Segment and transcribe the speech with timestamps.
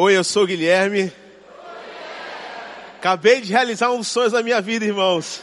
[0.00, 1.12] Oi, eu sou o Guilherme.
[2.98, 5.40] Acabei de realizar um sonho da minha vida, irmãos.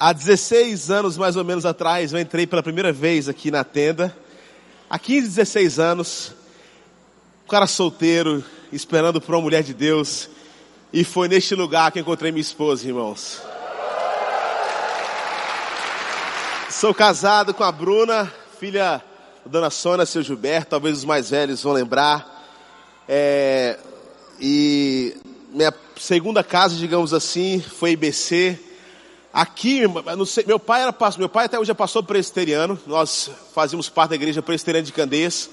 [0.00, 4.16] Há 16 anos, mais ou menos atrás, eu entrei pela primeira vez aqui na tenda.
[4.88, 6.32] Há 15, 16 anos,
[7.44, 8.42] um cara solteiro,
[8.72, 10.30] esperando por uma mulher de Deus.
[10.90, 13.42] E foi neste lugar que encontrei minha esposa, irmãos.
[16.70, 19.02] Sou casado com a Bruna, filha
[19.44, 22.33] da Dona Sônia, seu Gilberto, talvez os mais velhos vão lembrar.
[23.08, 23.78] É,
[24.40, 25.14] e
[25.50, 28.58] minha segunda casa, digamos assim, foi IBC.
[29.32, 29.82] Aqui,
[30.46, 32.78] meu pai era pastor, meu pai até hoje é pastor presbiteriano.
[32.86, 35.50] Nós fazíamos parte da igreja presbiteriana de Candeias.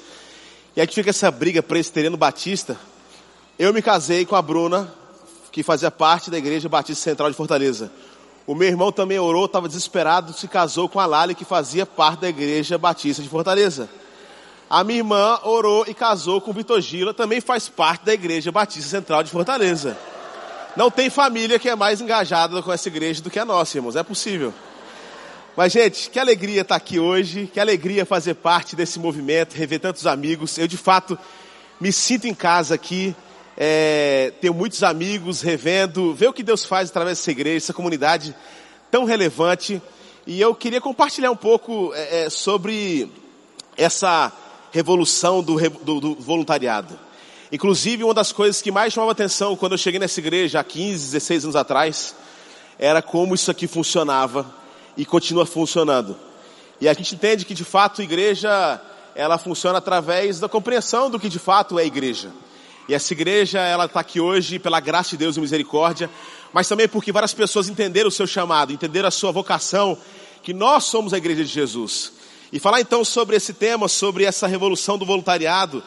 [0.75, 2.77] E aqui fica essa briga presbiteriano batista.
[3.59, 4.93] Eu me casei com a Bruna,
[5.51, 7.91] que fazia parte da igreja Batista Central de Fortaleza.
[8.47, 12.21] O meu irmão também orou, estava desesperado, se casou com a Lali, que fazia parte
[12.21, 13.89] da igreja Batista de Fortaleza.
[14.71, 18.53] A minha irmã orou e casou com o Vitor Gila, também faz parte da Igreja
[18.53, 19.97] Batista Central de Fortaleza.
[20.77, 23.97] Não tem família que é mais engajada com essa igreja do que a nossa, irmãos,
[23.97, 24.53] é possível.
[25.57, 30.07] Mas, gente, que alegria estar aqui hoje, que alegria fazer parte desse movimento, rever tantos
[30.07, 30.57] amigos.
[30.57, 31.19] Eu, de fato,
[31.77, 33.13] me sinto em casa aqui,
[33.57, 38.33] é, tenho muitos amigos revendo, ver o que Deus faz através dessa igreja, essa comunidade
[38.89, 39.81] tão relevante.
[40.25, 43.11] E eu queria compartilhar um pouco é, é sobre
[43.75, 44.31] essa
[44.71, 46.97] revolução do, do, do voluntariado.
[47.51, 51.11] Inclusive, uma das coisas que mais chamava atenção quando eu cheguei nessa igreja há 15,
[51.11, 52.15] 16 anos atrás,
[52.79, 54.45] era como isso aqui funcionava
[54.95, 56.15] e continua funcionando.
[56.79, 58.81] E a gente entende que de fato a igreja,
[59.13, 62.31] ela funciona através da compreensão do que de fato é a igreja.
[62.87, 66.09] E essa igreja, ela está aqui hoje pela graça de Deus e misericórdia,
[66.51, 69.97] mas também porque várias pessoas entenderam o seu chamado, entenderam a sua vocação,
[70.41, 72.13] que nós somos a igreja de Jesus.
[72.51, 75.81] E falar então sobre esse tema, sobre essa revolução do voluntariado,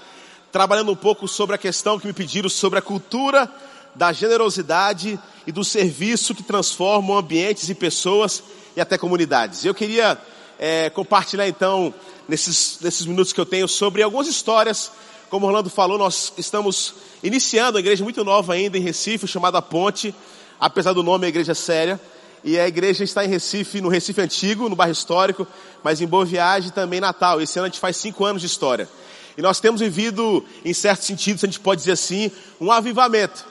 [0.51, 3.53] trabalhando um pouco sobre a questão que me pediram sobre a cultura
[3.95, 8.43] da generosidade e do serviço que transformam ambientes e pessoas
[8.75, 9.63] e até comunidades.
[9.63, 10.19] Eu queria
[10.59, 11.93] é, compartilhar então,
[12.27, 14.91] nesses, nesses minutos que eu tenho, sobre algumas histórias.
[15.29, 20.15] Como Orlando falou, nós estamos iniciando uma igreja muito nova ainda em Recife, chamada Ponte,
[20.59, 22.01] apesar do nome, é igreja séria.
[22.45, 25.47] E a igreja está em Recife, no Recife Antigo, no bairro histórico,
[25.83, 27.41] mas em Boa Viagem também Natal.
[27.41, 28.87] Esse ano a gente faz cinco anos de história.
[29.35, 33.47] E nós temos vivido, em certo sentido, se a gente pode dizer assim, um avivamento.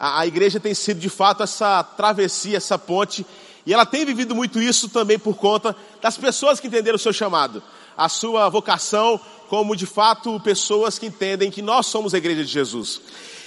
[0.00, 3.26] A, a igreja tem sido de fato essa travessia, essa ponte,
[3.66, 7.12] e ela tem vivido muito isso também por conta das pessoas que entenderam o seu
[7.12, 7.62] chamado,
[7.94, 9.20] a sua vocação,
[9.50, 12.98] como de fato pessoas que entendem que nós somos a igreja de Jesus.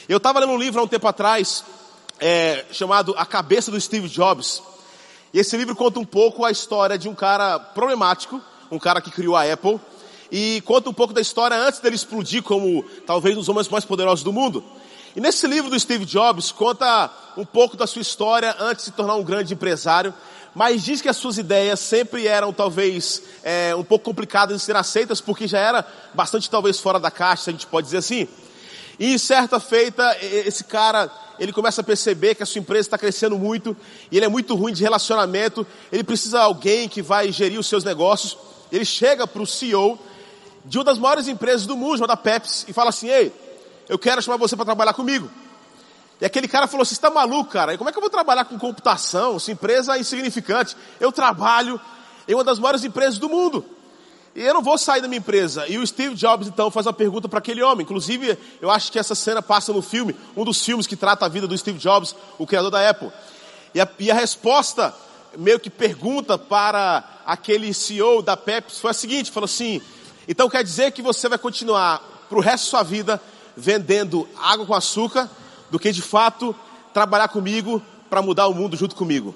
[0.07, 1.63] Eu estava lendo um livro há um tempo atrás,
[2.19, 4.61] é, chamado A Cabeça do Steve Jobs.
[5.33, 9.09] E esse livro conta um pouco a história de um cara problemático, um cara que
[9.09, 9.79] criou a Apple,
[10.29, 13.85] e conta um pouco da história antes dele explodir como talvez um dos homens mais
[13.85, 14.63] poderosos do mundo.
[15.15, 18.95] E nesse livro do Steve Jobs conta um pouco da sua história antes de se
[18.95, 20.13] tornar um grande empresário,
[20.53, 24.75] mas diz que as suas ideias sempre eram talvez é, um pouco complicadas de ser
[24.75, 28.27] aceitas, porque já era bastante talvez fora da caixa, a gente pode dizer assim.
[28.99, 31.09] E certa feita, esse cara
[31.39, 33.75] ele começa a perceber que a sua empresa está crescendo muito
[34.11, 37.67] e ele é muito ruim de relacionamento, ele precisa de alguém que vai gerir os
[37.67, 38.37] seus negócios.
[38.71, 39.99] Ele chega para o CEO
[40.65, 43.33] de uma das maiores empresas do mundo, da Pepsi, e fala assim: Ei,
[43.89, 45.29] eu quero chamar você para trabalhar comigo.
[46.19, 47.77] E aquele cara falou assim: Você está maluco, cara?
[47.77, 49.35] Como é que eu vou trabalhar com computação?
[49.35, 50.77] Essa empresa é insignificante.
[50.99, 51.79] Eu trabalho
[52.27, 53.65] em uma das maiores empresas do mundo.
[54.35, 55.67] E eu não vou sair da minha empresa.
[55.67, 57.83] E o Steve Jobs então faz uma pergunta para aquele homem.
[57.83, 61.29] Inclusive, eu acho que essa cena passa no filme, um dos filmes que trata a
[61.29, 63.11] vida do Steve Jobs, o criador da Apple.
[63.75, 64.93] E a, e a resposta,
[65.37, 69.81] meio que pergunta para aquele CEO da Pepsi foi a seguinte: falou assim,
[70.27, 73.21] então quer dizer que você vai continuar para o resto da sua vida
[73.55, 75.29] vendendo água com açúcar,
[75.69, 76.55] do que de fato
[76.93, 79.35] trabalhar comigo para mudar o mundo junto comigo.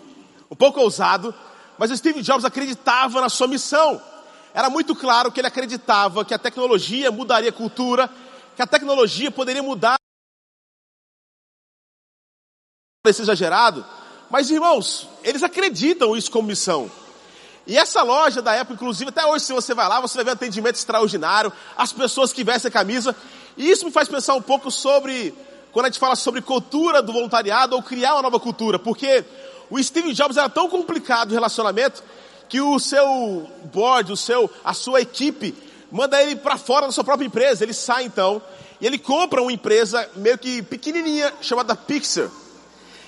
[0.50, 1.34] Um pouco ousado,
[1.78, 4.02] mas o Steve Jobs acreditava na sua missão
[4.56, 8.10] era muito claro que ele acreditava que a tecnologia mudaria a cultura,
[8.56, 9.98] que a tecnologia poderia mudar.
[13.04, 13.86] Parece exagerado,
[14.32, 16.90] mas irmãos, eles acreditam isso como missão.
[17.68, 20.32] E essa loja da Apple, inclusive, até hoje, se você vai lá, você vai ver
[20.32, 23.14] um atendimento extraordinário, as pessoas que vestem a camisa.
[23.58, 25.34] E isso me faz pensar um pouco sobre,
[25.74, 29.26] quando a gente fala sobre cultura do voluntariado ou criar uma nova cultura, porque
[29.70, 32.02] o Steve Jobs era tão complicado o relacionamento
[32.50, 35.56] que o seu board, o seu, a sua equipe,
[35.92, 37.64] manda ele para fora da sua própria empresa.
[37.64, 38.42] Ele sai então
[38.80, 42.30] e ele compra uma empresa meio que pequenininha chamada Pixar.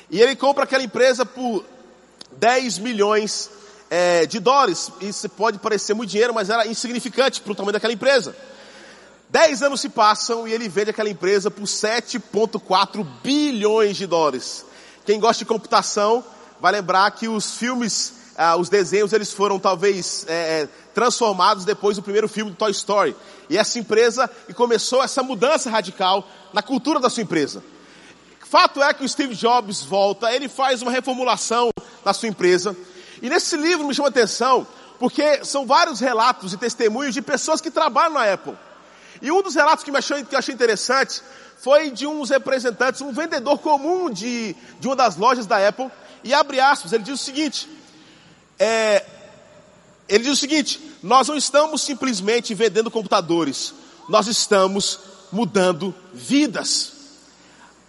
[0.10, 1.66] E ele compra aquela empresa por
[2.32, 3.50] 10 milhões
[3.90, 4.92] é, de dólares.
[5.02, 8.36] Isso pode parecer muito dinheiro, mas era insignificante para o tamanho daquela empresa.
[9.30, 14.66] Dez anos se passam e ele vende aquela empresa por 7,4 bilhões de dólares.
[15.06, 16.24] Quem gosta de computação
[16.62, 22.04] vai lembrar que os filmes, ah, os desenhos, eles foram talvez é, transformados depois do
[22.04, 23.16] primeiro filme do Toy Story.
[23.50, 27.64] E essa empresa e começou essa mudança radical na cultura da sua empresa.
[28.48, 31.70] Fato é que o Steve Jobs volta, ele faz uma reformulação
[32.06, 32.78] na sua empresa.
[33.22, 34.66] E nesse livro me chama atenção,
[35.00, 38.56] porque são vários relatos e testemunhos de pessoas que trabalham na Apple.
[39.22, 41.22] E um dos relatos que, me achou, que eu achei interessante
[41.58, 45.90] foi de uns representantes, um vendedor comum de, de uma das lojas da Apple,
[46.24, 47.68] e abre aspas, ele diz o seguinte,
[48.60, 49.06] é,
[50.08, 53.74] ele diz o seguinte, nós não estamos simplesmente vendendo computadores,
[54.08, 55.00] nós estamos
[55.32, 56.94] mudando vidas.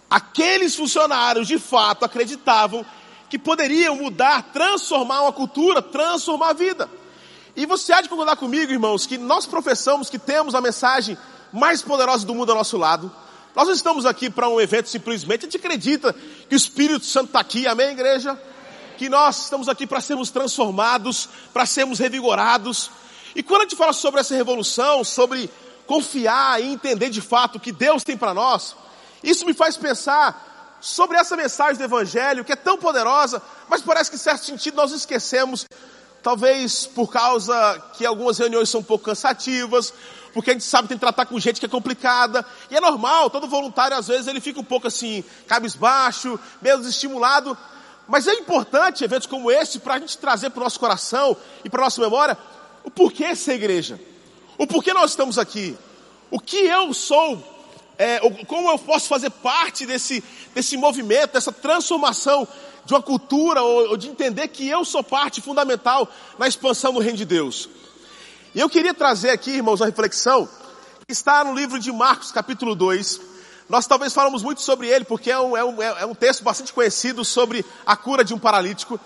[0.09, 2.85] Aqueles funcionários de fato acreditavam
[3.29, 6.89] que poderiam mudar, transformar uma cultura, transformar a vida.
[7.55, 11.17] E você há de concordar comigo, irmãos, que nós professamos que temos a mensagem
[11.53, 13.11] mais poderosa do mundo ao nosso lado.
[13.55, 16.13] Nós não estamos aqui para um evento simplesmente, a gente acredita
[16.47, 18.39] que o Espírito Santo está aqui, amém, igreja?
[18.99, 22.91] Que nós estamos aqui para sermos transformados, para sermos revigorados.
[23.33, 25.49] E quando a gente fala sobre essa revolução, sobre
[25.87, 28.75] confiar e entender de fato o que Deus tem para nós,
[29.23, 34.09] isso me faz pensar sobre essa mensagem do Evangelho que é tão poderosa, mas parece
[34.09, 35.65] que em certo sentido nós esquecemos
[36.21, 39.93] Talvez por causa que algumas reuniões são um pouco cansativas,
[40.33, 42.45] porque a gente sabe que tem que tratar com gente que é complicada.
[42.69, 47.57] E é normal, todo voluntário às vezes ele fica um pouco assim, cabisbaixo, meio desestimulado.
[48.09, 51.69] Mas é importante eventos como esse para a gente trazer para o nosso coração e
[51.69, 52.35] para a nossa memória
[52.83, 53.99] o porquê ser igreja.
[54.57, 55.77] O porquê nós estamos aqui.
[56.31, 57.41] O que eu sou.
[57.99, 60.23] É, como eu posso fazer parte desse,
[60.55, 62.47] desse movimento, dessa transformação
[62.83, 66.09] de uma cultura ou, ou de entender que eu sou parte fundamental
[66.39, 67.69] na expansão do reino de Deus.
[68.55, 70.49] E eu queria trazer aqui, irmãos, uma reflexão
[71.05, 73.28] que está no livro de Marcos, capítulo 2.
[73.69, 76.73] Nós talvez falamos muito sobre ele, porque é um, é um, é um texto bastante
[76.73, 78.99] conhecido sobre a cura de um paralítico.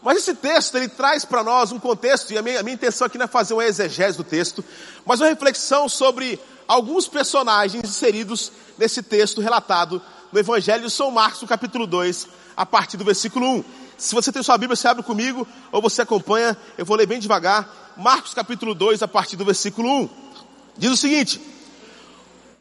[0.00, 3.06] Mas esse texto, ele traz para nós um contexto, e a minha, a minha intenção
[3.06, 4.64] aqui não é fazer uma exegese do texto,
[5.04, 6.38] mas uma reflexão sobre
[6.68, 10.00] alguns personagens inseridos nesse texto relatado
[10.30, 13.64] no Evangelho de São Marcos, no capítulo 2, a partir do versículo 1.
[13.96, 17.18] Se você tem sua Bíblia, você abre comigo, ou você acompanha, eu vou ler bem
[17.18, 17.94] devagar.
[17.96, 20.08] Marcos capítulo 2, a partir do versículo 1.
[20.76, 21.40] Diz o seguinte: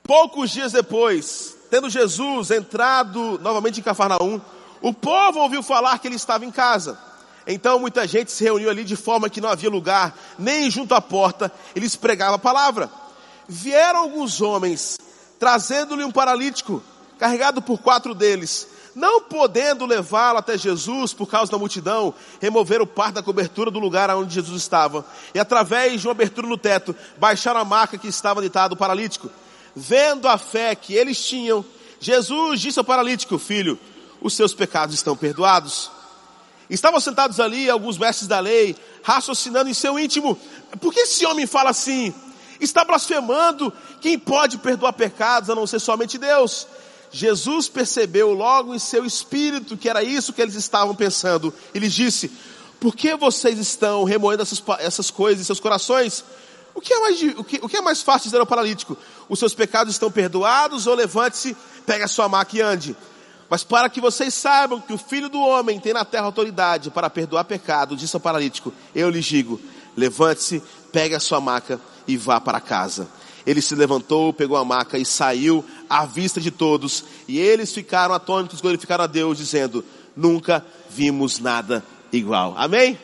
[0.04, 4.42] Poucos dias depois, tendo Jesus entrado novamente em Cafarnaum,
[4.82, 7.00] o povo ouviu falar que ele estava em casa.
[7.48, 11.00] Então muita gente se reuniu ali de forma que não havia lugar, nem junto à
[11.00, 12.92] porta, eles pregavam a palavra.
[13.48, 14.98] Vieram alguns homens,
[15.40, 16.84] trazendo-lhe um paralítico,
[17.18, 23.16] carregado por quatro deles não podendo levá-lo até Jesus por causa da multidão, removeram parte
[23.16, 27.60] da cobertura do lugar onde Jesus estava, e através de uma abertura no teto, baixaram
[27.60, 29.30] a marca que estava deitado o paralítico.
[29.76, 31.66] Vendo a fé que eles tinham,
[32.00, 33.80] Jesus disse ao paralítico, filho,
[34.22, 35.90] os seus pecados estão perdoados.
[36.70, 40.40] Estavam sentados ali alguns mestres da lei, raciocinando em seu íntimo,
[40.80, 42.14] por que esse homem fala assim?
[42.60, 46.68] Está blasfemando, quem pode perdoar pecados a não ser somente Deus?
[47.12, 51.54] Jesus percebeu logo em seu espírito que era isso que eles estavam pensando.
[51.74, 52.32] Ele disse:
[52.80, 56.24] Por que vocês estão remoendo essas, essas coisas em seus corações?
[56.74, 58.98] O que, é mais, o, que, o que é mais fácil dizer ao paralítico?
[59.30, 61.56] Os seus pecados estão perdoados, ou levante-se,
[61.86, 62.96] pegue a sua maca e ande.
[63.50, 67.10] Mas para que vocês saibam que o Filho do Homem tem na terra autoridade para
[67.10, 69.60] perdoar pecado, disse ao paralítico: Eu lhes digo,
[69.96, 73.08] levante-se, pegue a sua maca e vá para casa.
[73.46, 77.04] Ele se levantou, pegou a maca e saiu à vista de todos.
[77.28, 79.84] E eles ficaram atônitos, glorificaram a Deus, dizendo:
[80.16, 82.54] Nunca vimos nada igual.
[82.58, 82.98] Amém?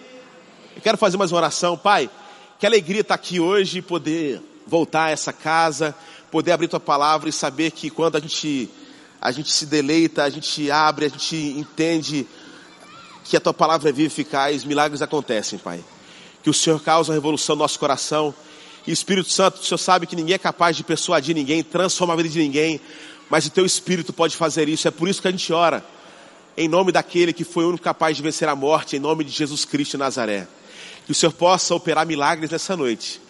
[0.76, 2.10] Eu quero fazer mais uma oração, Pai.
[2.58, 5.96] Que alegria estar aqui hoje, poder voltar a essa casa,
[6.32, 8.70] poder abrir tua palavra e saber que quando a gente,
[9.20, 12.28] a gente se deleita, a gente abre, a gente entende
[13.26, 15.84] que a tua palavra é viva e eficaz, milagres acontecem, Pai.
[16.42, 18.34] Que o Senhor causa a revolução no nosso coração
[18.90, 22.18] e Espírito Santo, o Senhor sabe que ninguém é capaz de persuadir ninguém, transformar a
[22.18, 22.82] vida de ninguém,
[23.30, 24.88] mas o teu Espírito pode fazer isso.
[24.88, 25.86] É por isso que a gente ora.
[26.58, 29.32] Em nome daquele que foi o único capaz de vencer a morte, em nome de
[29.32, 30.48] Jesus Cristo Nazaré.
[31.06, 33.22] Que o Senhor possa operar milagres nessa noite.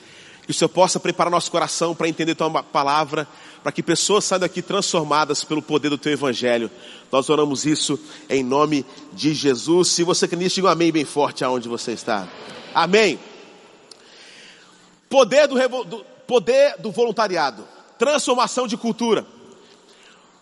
[0.49, 3.27] Que o Senhor possa preparar nosso coração para entender tua palavra,
[3.61, 6.71] para que pessoas saiam daqui transformadas pelo poder do teu evangelho.
[7.11, 9.89] Nós oramos isso em nome de Jesus.
[9.89, 12.27] Se você quer nisso, diga um amém bem forte aonde você está.
[12.73, 13.19] Amém.
[15.07, 17.63] Poder do, do, poder do voluntariado.
[17.99, 19.27] Transformação de cultura.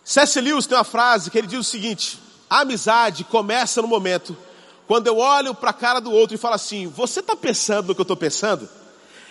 [0.02, 0.40] C.S.
[0.40, 4.34] Lewis tem uma frase que ele diz o seguinte: a amizade começa no momento
[4.86, 7.94] quando eu olho para a cara do outro e falo assim: Você está pensando no
[7.94, 8.66] que eu estou pensando?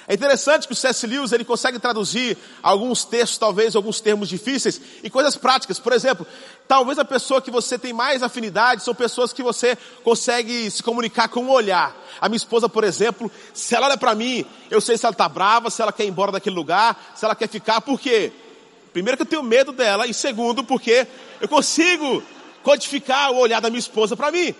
[0.08, 1.06] É interessante que o C.S.
[1.06, 5.80] Lewis ele consegue traduzir alguns textos, talvez alguns termos difíceis, em coisas práticas.
[5.80, 6.26] Por exemplo,
[6.66, 11.28] talvez a pessoa que você tem mais afinidade são pessoas que você consegue se comunicar
[11.28, 11.94] com o um olhar.
[12.22, 15.28] A minha esposa, por exemplo, se ela olha para mim, eu sei se ela está
[15.28, 18.32] brava, se ela quer ir embora daquele lugar, se ela quer ficar, por quê?
[18.94, 21.06] Primeiro que eu tenho medo dela, e segundo porque
[21.42, 22.24] eu consigo
[22.64, 24.56] codificar o olhar da minha esposa para mim.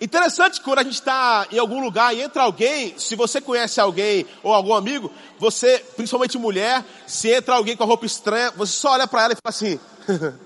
[0.00, 4.24] Interessante quando a gente está em algum lugar e entra alguém, se você conhece alguém
[4.44, 8.92] ou algum amigo, você, principalmente mulher, se entra alguém com a roupa estranha, você só
[8.92, 9.80] olha para ela e fala assim: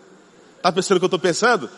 [0.63, 1.69] tá pensando o que eu estou pensando?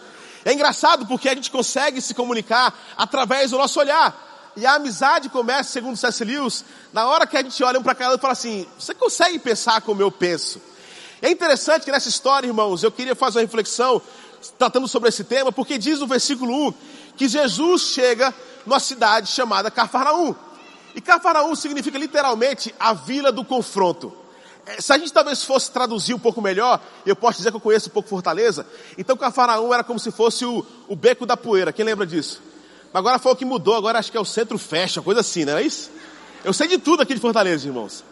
[0.45, 4.53] É engraçado porque a gente consegue se comunicar através do nosso olhar.
[4.57, 6.25] E a amizade começa, segundo C.S.
[6.25, 9.41] Lewis, na hora que a gente olha um para cá e fala assim: você consegue
[9.41, 10.61] pensar como eu penso?
[11.21, 14.01] É interessante que nessa história, irmãos, eu queria fazer uma reflexão
[14.59, 16.75] tratando sobre esse tema, porque diz no versículo 1
[17.17, 18.35] que Jesus chega
[18.67, 20.35] numa cidade chamada Cafarnaum.
[20.95, 24.13] E Cafarnaum significa literalmente a vila do confronto.
[24.67, 27.61] É, se a gente talvez fosse traduzir um pouco melhor, eu posso dizer que eu
[27.61, 28.67] conheço um pouco Fortaleza,
[28.97, 32.41] então Cafarnaum era como se fosse o, o beco da poeira, quem lembra disso?
[32.93, 35.59] Agora foi o que mudou, agora acho que é o centro fecha, coisa assim, não
[35.59, 35.91] é isso?
[36.45, 38.05] Eu sei de tudo aqui de Fortaleza, irmãos.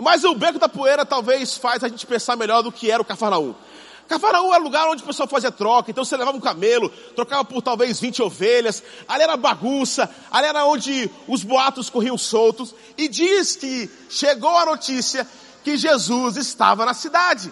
[0.00, 3.04] Mas o beco da poeira talvez faz a gente pensar melhor do que era o
[3.04, 3.54] Cafarnaum.
[4.12, 7.62] Cafarnaum era lugar onde o pessoal fazia troca, então você levava um camelo, trocava por
[7.62, 13.56] talvez 20 ovelhas, ali era bagunça, ali era onde os boatos corriam soltos, e diz
[13.56, 15.26] que chegou a notícia
[15.64, 17.50] que Jesus estava na cidade.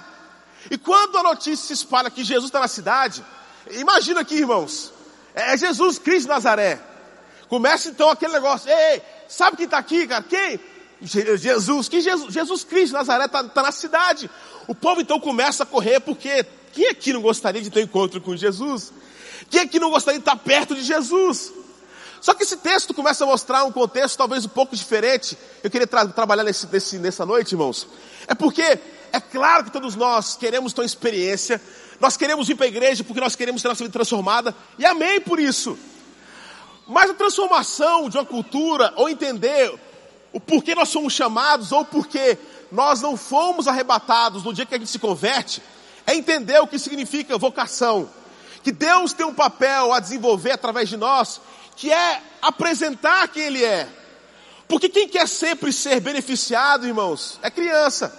[0.71, 3.25] E quando a notícia se espalha que Jesus está na cidade,
[3.71, 4.93] imagina aqui, irmãos,
[5.35, 6.79] é Jesus Cristo de Nazaré.
[7.49, 10.23] Começa então aquele negócio, ei, sabe quem está aqui, cara?
[10.25, 10.61] Quem?
[11.03, 14.31] Jesus, que Jesus, Jesus Cristo Nazaré está tá na cidade.
[14.67, 18.21] O povo então começa a correr porque quem aqui não gostaria de ter um encontro
[18.21, 18.93] com Jesus?
[19.49, 21.53] Quem aqui não gostaria de estar perto de Jesus?
[22.21, 25.39] Só que esse texto começa a mostrar um contexto talvez um pouco diferente.
[25.63, 27.89] Eu queria tra trabalhar nesse, nesse, nessa noite, irmãos.
[28.29, 28.63] É porque
[29.13, 31.61] é claro que todos nós queremos ter uma experiência,
[31.99, 35.21] nós queremos ir para a igreja porque nós queremos ter nossa vida transformada, e amém
[35.21, 35.79] por isso.
[36.87, 39.73] Mas a transformação de uma cultura, ou entender
[40.33, 42.39] o porquê nós somos chamados, ou porque
[42.71, 45.63] nós não fomos arrebatados no dia que a gente se converte,
[46.07, 48.09] é entender o que significa vocação.
[48.63, 51.41] Que Deus tem um papel a desenvolver através de nós,
[51.77, 53.89] que é apresentar quem Ele é.
[54.69, 58.17] Porque quem quer sempre ser beneficiado, irmãos, é criança.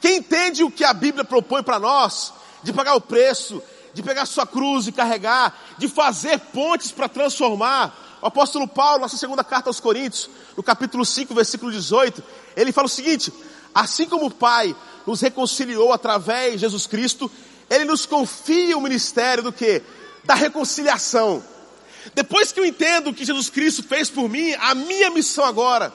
[0.00, 4.26] Quem entende o que a Bíblia propõe para nós, de pagar o preço, de pegar
[4.26, 7.96] sua cruz e carregar, de fazer pontes para transformar.
[8.26, 12.20] O apóstolo Paulo, nossa segunda carta aos Coríntios, no capítulo 5, versículo 18,
[12.56, 13.32] ele fala o seguinte:
[13.72, 14.74] Assim como o Pai
[15.06, 17.30] nos reconciliou através de Jesus Cristo,
[17.70, 19.80] Ele nos confia o ministério do que?
[20.24, 21.40] Da reconciliação.
[22.16, 25.92] Depois que eu entendo o que Jesus Cristo fez por mim, a minha missão agora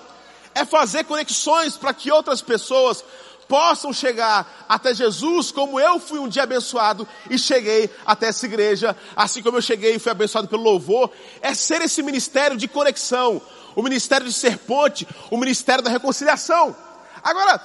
[0.56, 3.04] é fazer conexões para que outras pessoas
[3.52, 8.96] possam chegar até Jesus como eu fui um dia abençoado e cheguei até essa igreja,
[9.14, 13.42] assim como eu cheguei e fui abençoado pelo louvor, é ser esse ministério de conexão,
[13.76, 16.74] o ministério de ser ponte, o ministério da reconciliação.
[17.22, 17.60] Agora,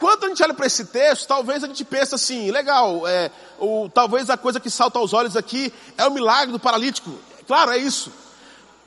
[0.00, 3.88] quando a gente olha para esse texto, talvez a gente pense assim, legal, é, ou,
[3.88, 7.16] talvez a coisa que salta aos olhos aqui é o milagre do paralítico.
[7.46, 8.12] Claro, é isso.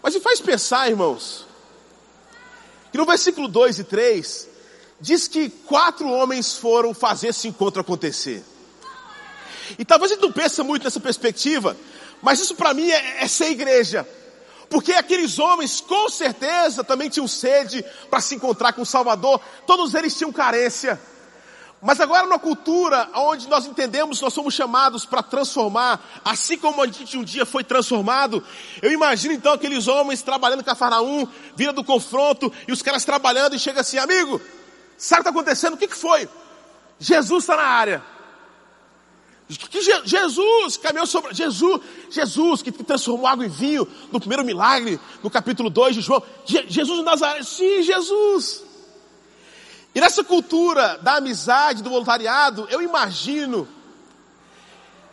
[0.01, 1.45] Mas me faz pensar, irmãos,
[2.91, 4.52] que no versículo 2 e 3,
[4.99, 8.43] diz que quatro homens foram fazer esse encontro acontecer.
[9.77, 11.75] E talvez a gente não pense muito nessa perspectiva,
[12.21, 14.07] mas isso para mim é, é ser igreja.
[14.69, 19.93] Porque aqueles homens com certeza também tinham sede para se encontrar com o Salvador, todos
[19.93, 20.99] eles tinham carência.
[21.83, 26.87] Mas agora numa cultura onde nós entendemos nós somos chamados para transformar, assim como a
[26.87, 28.41] gente um dia foi transformado,
[28.81, 33.03] eu imagino então aqueles homens trabalhando com a Faraum, vindo do confronto, e os caras
[33.03, 34.39] trabalhando e chega assim, amigo,
[34.97, 35.73] sabe o que está acontecendo?
[35.73, 36.27] O que, que foi?
[36.99, 38.03] Jesus está na área.
[39.47, 41.33] Que Jesus caminhou sobre.
[41.33, 46.23] Jesus, Jesus que transformou água em vinho no primeiro milagre, no capítulo 2 de João.
[46.45, 47.43] Je, Jesus de Nazaré.
[47.43, 48.63] Sim, Jesus.
[49.93, 53.67] E nessa cultura da amizade, do voluntariado, eu imagino.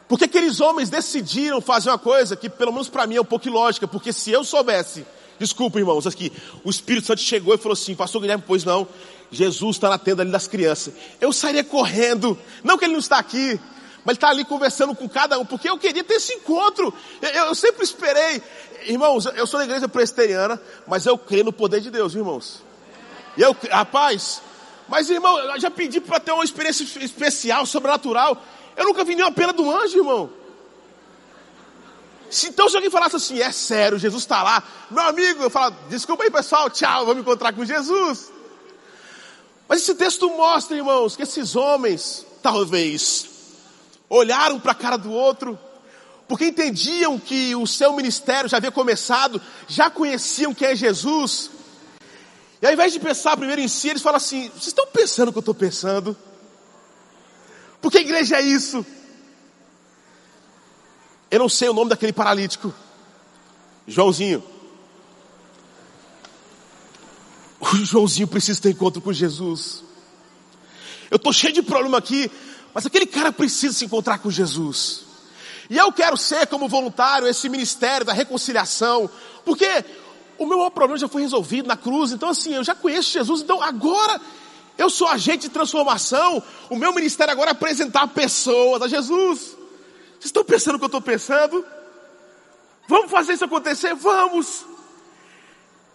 [0.09, 3.47] Porque aqueles homens decidiram fazer uma coisa que, pelo menos para mim, é um pouco
[3.47, 3.87] ilógica.
[3.87, 5.05] Porque se eu soubesse,
[5.39, 6.33] desculpa irmãos, aqui,
[6.65, 8.89] o Espírito Santo chegou e falou assim: Pastor Guilherme, pois não,
[9.31, 10.93] Jesus está na tenda ali das crianças.
[11.21, 12.39] Eu sairia correndo.
[12.65, 13.61] Não que ele não está aqui,
[14.05, 16.93] mas ele está ali conversando com cada um, porque eu queria ter esse encontro.
[17.23, 18.43] Eu, eu, sempre esperei.
[18.87, 22.63] Irmãos, eu sou da igreja presbiteriana, mas eu creio no poder de Deus, irmãos.
[23.37, 24.43] Eu, rapaz,
[24.89, 28.43] mas irmão, eu já pedi para ter uma experiência especial, sobrenatural.
[28.77, 30.31] Eu nunca vi nenhuma pena do anjo, irmão.
[32.31, 35.75] Se, então se alguém falasse assim, é sério, Jesus está lá, meu amigo, eu falo,
[35.89, 38.31] desculpa aí pessoal, tchau, vamos encontrar com Jesus.
[39.71, 43.29] Mas esse texto mostra, irmãos, que esses homens, talvez,
[44.09, 45.57] olharam para a cara do outro,
[46.27, 51.53] porque entendiam que o seu ministério já havia começado, já conheciam quem é Jesus,
[52.61, 55.33] e ao invés de pensar primeiro em si, eles falam assim: vocês estão pensando o
[55.33, 56.17] que eu estou pensando?
[57.81, 58.85] Porque a igreja é isso.
[61.31, 62.75] Eu não sei o nome daquele paralítico.
[63.87, 64.43] Joãozinho.
[67.60, 69.83] O Joãozinho precisa ter encontro com Jesus.
[71.11, 72.31] Eu estou cheio de problema aqui,
[72.73, 75.03] mas aquele cara precisa se encontrar com Jesus.
[75.69, 79.09] E eu quero ser, como voluntário, esse ministério da reconciliação,
[79.45, 79.85] porque
[80.39, 83.43] o meu maior problema já foi resolvido na cruz, então assim, eu já conheço Jesus,
[83.43, 84.21] então agora
[84.77, 89.41] eu sou agente de transformação, o meu ministério agora é apresentar pessoas a Jesus.
[89.41, 91.65] Vocês estão pensando o que eu estou pensando?
[92.89, 93.95] Vamos fazer isso acontecer?
[93.95, 94.65] Vamos!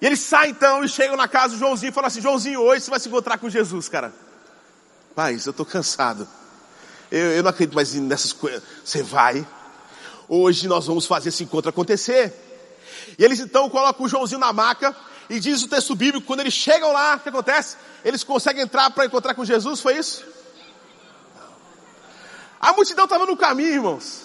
[0.01, 2.83] E eles saem então e chegam na casa do Joãozinho e falam assim: Joãozinho, hoje
[2.83, 4.13] você vai se encontrar com Jesus, cara.
[5.15, 6.27] Pai, eu estou cansado.
[7.11, 8.61] Eu, eu não acredito mais nessas coisas.
[8.83, 9.47] Você vai.
[10.27, 12.33] Hoje nós vamos fazer esse encontro acontecer.
[13.17, 14.95] E eles então colocam o Joãozinho na maca
[15.29, 17.77] e diz o texto bíblico, quando eles chegam lá, o que acontece?
[18.03, 20.23] Eles conseguem entrar para encontrar com Jesus, foi isso?
[22.59, 24.25] A multidão estava no caminho, irmãos.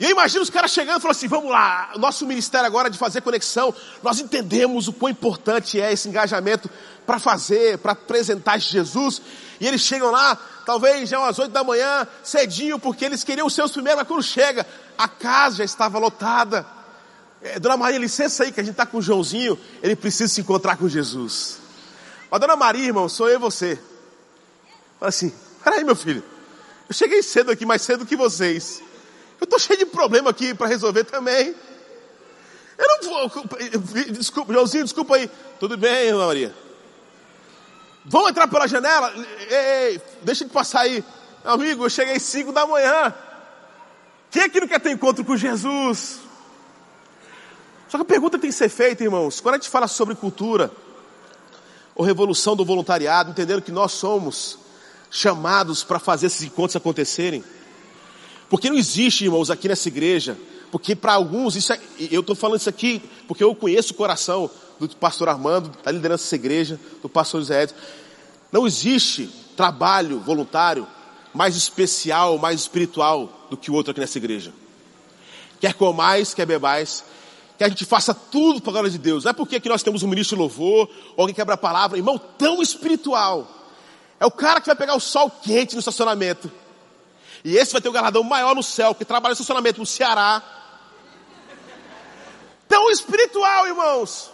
[0.00, 2.90] E eu imagino os caras chegando e falando assim: vamos lá, nosso ministério agora é
[2.90, 3.74] de fazer conexão.
[4.02, 6.70] Nós entendemos o quão importante é esse engajamento
[7.04, 9.20] para fazer, para apresentar Jesus.
[9.60, 13.54] E eles chegam lá, talvez já às oito da manhã, cedinho, porque eles queriam os
[13.54, 14.66] seus primeiros, mas quando chega,
[14.96, 16.66] a casa já estava lotada.
[17.42, 20.40] É, dona Maria, licença aí que a gente está com o Joãozinho, ele precisa se
[20.40, 21.58] encontrar com Jesus.
[22.30, 23.78] Mas Dona Maria, irmão, sou eu e você.
[24.98, 25.30] Fala assim,
[25.62, 26.22] peraí meu filho,
[26.88, 28.82] eu cheguei cedo aqui, mais cedo que vocês.
[29.40, 31.54] Eu estou cheio de problema aqui para resolver também.
[32.78, 33.44] Eu não vou,
[34.12, 35.30] desculpa, Joãozinho, desculpa aí.
[35.58, 36.54] Tudo bem, Dona Maria.
[38.04, 39.12] Vamos entrar pela janela?
[39.48, 41.04] Ei, ei, deixa de passar aí.
[41.44, 43.14] Amigo, eu cheguei às cinco da manhã.
[44.30, 46.20] Quem aqui não quer ter encontro com Jesus?
[47.88, 50.70] Só que a pergunta tem que ser feita, irmãos, quando a gente fala sobre cultura,
[51.94, 54.58] ou revolução do voluntariado, entendendo que nós somos
[55.10, 57.44] chamados para fazer esses encontros acontecerem.
[58.50, 60.36] Porque não existe, irmãos, aqui nessa igreja,
[60.72, 64.50] porque para alguns, isso é, eu estou falando isso aqui porque eu conheço o coração
[64.78, 67.76] do pastor Armando, da liderança dessa igreja, do pastor José Edson.
[68.50, 70.86] Não existe trabalho voluntário
[71.32, 74.52] mais especial, mais espiritual do que o outro aqui nessa igreja.
[75.60, 77.04] Quer comais, quer bebais,
[77.56, 79.24] que a gente faça tudo para a glória de Deus.
[79.24, 81.98] Não é porque aqui nós temos um ministro de louvor, ou alguém quebra a palavra,
[81.98, 83.46] irmão, tão espiritual.
[84.18, 86.50] É o cara que vai pegar o sol quente no estacionamento.
[87.44, 90.42] E esse vai ter o galardão maior no céu, que trabalha no estacionamento no Ceará.
[92.68, 94.30] Tão espiritual, irmãos.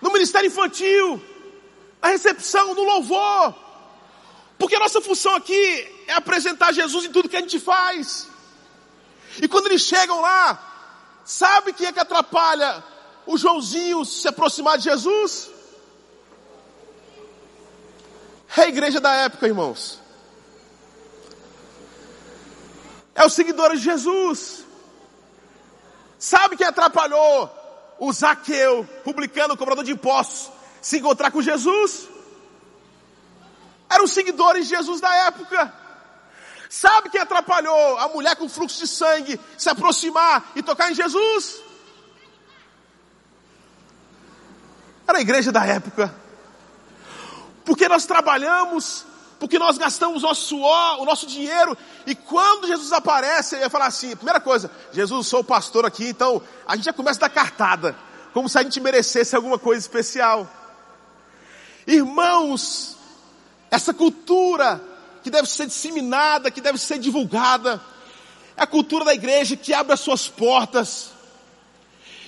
[0.00, 1.22] No ministério infantil,
[2.00, 3.54] na recepção, no louvor.
[4.58, 8.28] Porque a nossa função aqui é apresentar Jesus em tudo que a gente faz.
[9.40, 10.66] E quando eles chegam lá,
[11.26, 12.84] Sabe quem é que atrapalha
[13.26, 15.50] o Joãozinho se aproximar de Jesus?
[18.56, 19.98] É a igreja da época, irmãos.
[23.16, 24.64] É os seguidores de Jesus.
[26.18, 27.50] Sabe quem atrapalhou
[27.98, 30.52] o Zaqueu, publicano, cobrador de impostos,
[30.82, 32.08] se encontrar com Jesus?
[33.88, 35.72] Eram os seguidores de Jesus da época.
[36.68, 41.62] Sabe quem atrapalhou a mulher com fluxo de sangue se aproximar e tocar em Jesus?
[45.08, 46.14] Era a igreja da época.
[47.64, 49.04] Porque nós trabalhamos,
[49.38, 53.86] porque nós gastamos nosso suor, o nosso dinheiro, e quando Jesus aparece, ele vai falar
[53.86, 57.96] assim: primeira coisa, Jesus, sou o pastor aqui, então a gente já começa da cartada,
[58.32, 60.48] como se a gente merecesse alguma coisa especial.
[61.86, 62.96] Irmãos,
[63.70, 64.82] essa cultura
[65.26, 67.82] que deve ser disseminada, que deve ser divulgada.
[68.56, 71.10] É a cultura da igreja que abre as suas portas.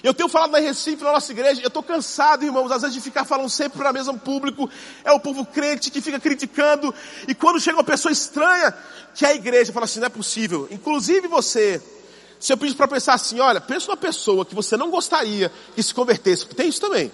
[0.02, 3.00] Eu tenho falado na Recife, na nossa igreja, eu estou cansado, irmãos, às vezes de
[3.00, 4.70] ficar falando sempre para mesmo público.
[5.04, 6.94] É o povo crente que fica criticando.
[7.26, 8.72] E quando chega uma pessoa estranha,
[9.14, 10.68] que é a igreja fala assim, não é possível.
[10.70, 11.82] Inclusive você,
[12.38, 15.82] se eu pedir para pensar assim, olha, pensa numa pessoa que você não gostaria que
[15.82, 17.10] se convertesse, tem isso também.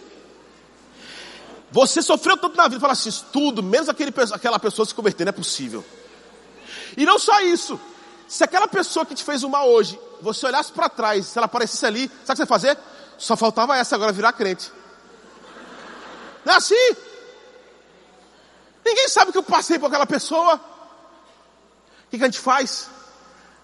[1.73, 5.31] Você sofreu tanto na vida, fala assim, tudo, menos aquele, aquela pessoa se converter, não
[5.31, 5.85] é possível.
[6.97, 7.81] E não só isso.
[8.29, 11.47] Se aquela pessoa que te fez o mal hoje, você olhasse para trás, se ela
[11.47, 12.79] aparecesse ali, sabe o que você ia fazer?
[13.19, 14.73] Só faltava essa agora virar crente.
[16.45, 16.97] Não é assim?
[18.85, 20.57] Ninguém sabe que eu passei por aquela pessoa.
[20.57, 22.89] O que, que a gente faz?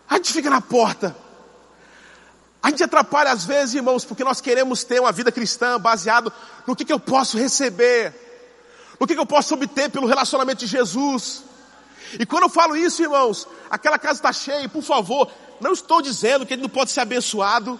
[0.09, 1.15] A gente fica na porta.
[2.63, 6.33] A gente atrapalha às vezes, irmãos, porque nós queremos ter uma vida cristã baseado
[6.67, 8.15] no que, que eu posso receber.
[8.99, 11.43] O que, que eu posso obter pelo relacionamento de Jesus?
[12.19, 16.45] E quando eu falo isso, irmãos, aquela casa está cheia, por favor, não estou dizendo
[16.45, 17.79] que ele não pode ser abençoado,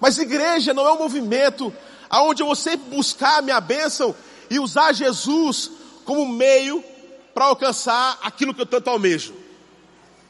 [0.00, 1.72] mas igreja não é um movimento
[2.10, 4.14] aonde eu vou sempre buscar a minha bênção
[4.50, 5.70] e usar Jesus
[6.04, 6.84] como meio
[7.32, 9.34] para alcançar aquilo que eu tanto almejo.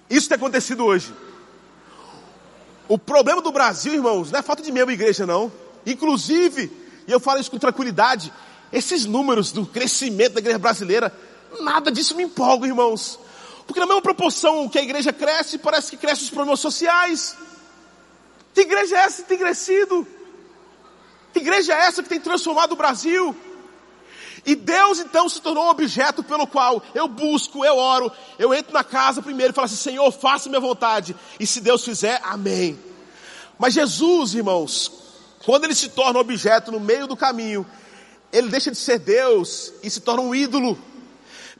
[0.09, 1.13] Isso tem acontecido hoje.
[2.89, 5.51] O problema do Brasil, irmãos, não é falta de membro igreja, não.
[5.87, 6.71] Inclusive,
[7.07, 8.33] e eu falo isso com tranquilidade,
[8.73, 11.13] esses números do crescimento da igreja brasileira,
[11.61, 13.19] nada disso me empolga, irmãos.
[13.67, 17.37] Porque na mesma proporção que a igreja cresce, parece que crescem os problemas sociais.
[18.53, 20.07] Que igreja é essa que tem crescido?
[21.33, 23.35] Que igreja é essa que tem transformado o Brasil?
[24.47, 28.75] E Deus então se tornou um objeto pelo qual eu busco, eu oro, eu entro
[28.75, 31.17] na casa primeiro e falo assim: Senhor, faça minha vontade.
[31.41, 32.79] E se Deus fizer, amém.
[33.59, 34.93] Mas Jesus, irmãos,
[35.45, 37.67] quando ele se torna objeto no meio do caminho,
[38.31, 40.79] ele deixa de ser Deus e se torna um ídolo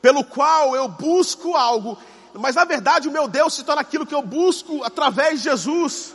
[0.05, 1.97] pelo qual eu busco algo,
[2.35, 6.13] mas na verdade o meu Deus se torna aquilo que eu busco através de Jesus.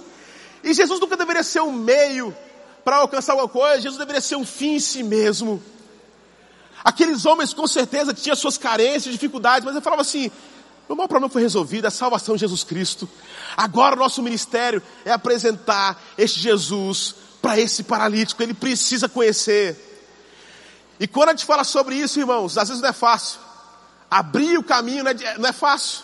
[0.63, 2.31] E Jesus nunca deveria ser um meio
[2.85, 5.59] para alcançar alguma coisa, Jesus deveria ser um fim em si mesmo.
[6.83, 10.29] Aqueles homens com certeza tinham suas carências, dificuldades, mas eu falava assim:
[10.87, 13.09] o maior problema foi resolvido, a salvação de Jesus Cristo.
[13.57, 19.75] Agora o nosso ministério é apresentar este Jesus para esse paralítico, ele precisa conhecer.
[20.99, 23.48] E quando a gente fala sobre isso, irmãos, às vezes não é fácil.
[24.09, 26.03] Abrir o caminho não é, não é fácil,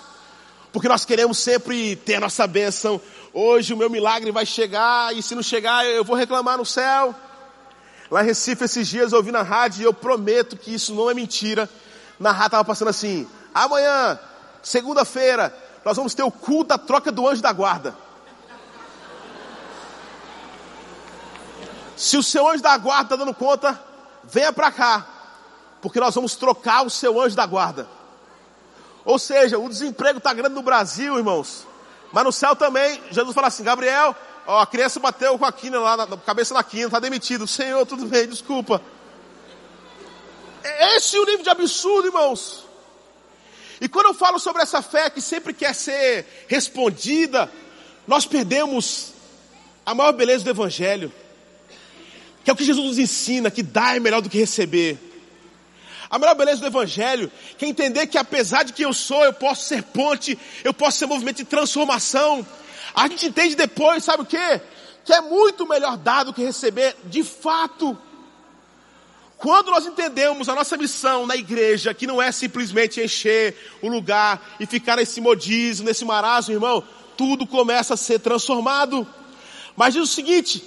[0.71, 3.01] porque nós queremos sempre ter a nossa bênção.
[3.33, 7.15] Hoje o meu milagre vai chegar, e se não chegar, eu vou reclamar no céu.
[8.11, 11.09] Lá em Recife, esses dias eu ouvi na rádio, e eu prometo que isso não
[11.09, 11.67] é mentira.
[12.19, 14.19] Na rádio estava passando assim: amanhã,
[14.61, 17.95] segunda-feira, nós vamos ter o culto da troca do anjo da guarda.
[21.97, 23.79] Se o seu anjo da guarda está dando conta,
[24.23, 25.07] venha para cá,
[25.81, 27.94] porque nós vamos trocar o seu anjo da guarda.
[29.05, 31.67] Ou seja, o desemprego está grande no Brasil, irmãos.
[32.11, 34.15] Mas no céu também, Jesus fala assim, Gabriel,
[34.47, 37.45] ó, a criança bateu com a quina lá, na, cabeça na quina, está demitido.
[37.45, 38.81] Senhor, tudo bem, desculpa.
[40.95, 42.65] Esse é o nível de absurdo, irmãos.
[43.79, 47.51] E quando eu falo sobre essa fé que sempre quer ser respondida,
[48.07, 49.13] nós perdemos
[49.85, 51.11] a maior beleza do Evangelho,
[52.43, 54.97] que é o que Jesus nos ensina, que dar é melhor do que receber.
[56.09, 59.63] A melhor beleza do Evangelho, é entender que apesar de quem eu sou, eu posso
[59.63, 62.45] ser ponte, eu posso ser movimento de transformação.
[62.93, 64.61] A gente entende depois, sabe o que?
[65.03, 67.97] Que é muito melhor dar do que receber, de fato.
[69.37, 74.55] Quando nós entendemos a nossa missão na igreja, que não é simplesmente encher o lugar
[74.59, 76.83] e ficar nesse modismo, nesse marasmo, irmão,
[77.17, 79.05] tudo começa a ser transformado.
[79.75, 80.63] Mas diz o seguinte: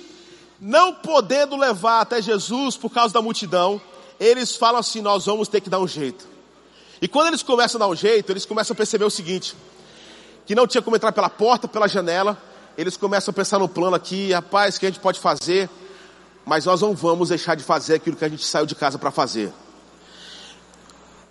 [0.61, 3.81] não podendo levar até Jesus por causa da multidão,
[4.19, 6.27] eles falam assim: nós vamos ter que dar um jeito.
[7.01, 9.55] E quando eles começam a dar um jeito, eles começam a perceber o seguinte:
[10.47, 12.37] que não tinha como entrar pela porta, pela janela.
[12.77, 15.69] Eles começam a pensar no plano aqui, rapaz, o que a gente pode fazer?
[16.47, 19.11] Mas nós não vamos deixar de fazer aquilo que a gente saiu de casa para
[19.11, 19.53] fazer.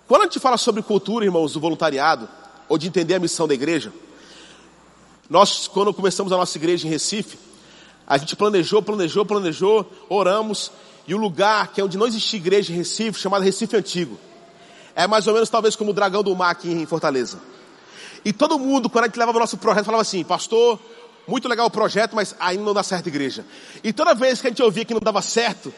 [0.06, 2.28] Quando a gente fala sobre cultura, irmãos, do voluntariado,
[2.68, 3.90] ou de entender a missão da igreja,
[5.28, 7.38] nós, quando começamos a nossa igreja em Recife,
[8.06, 10.70] a gente planejou, planejou, planejou, oramos,
[11.08, 14.18] e o lugar que é onde não existia igreja em Recife, chamado Recife Antigo.
[14.94, 17.40] É mais ou menos talvez como o Dragão do Mar aqui em Fortaleza.
[18.22, 20.78] E todo mundo, quando a gente levava o nosso projeto, falava assim, pastor,
[21.26, 23.46] muito legal o projeto, mas ainda não dá certo a igreja.
[23.82, 25.72] E toda vez que a gente ouvia que não dava certo,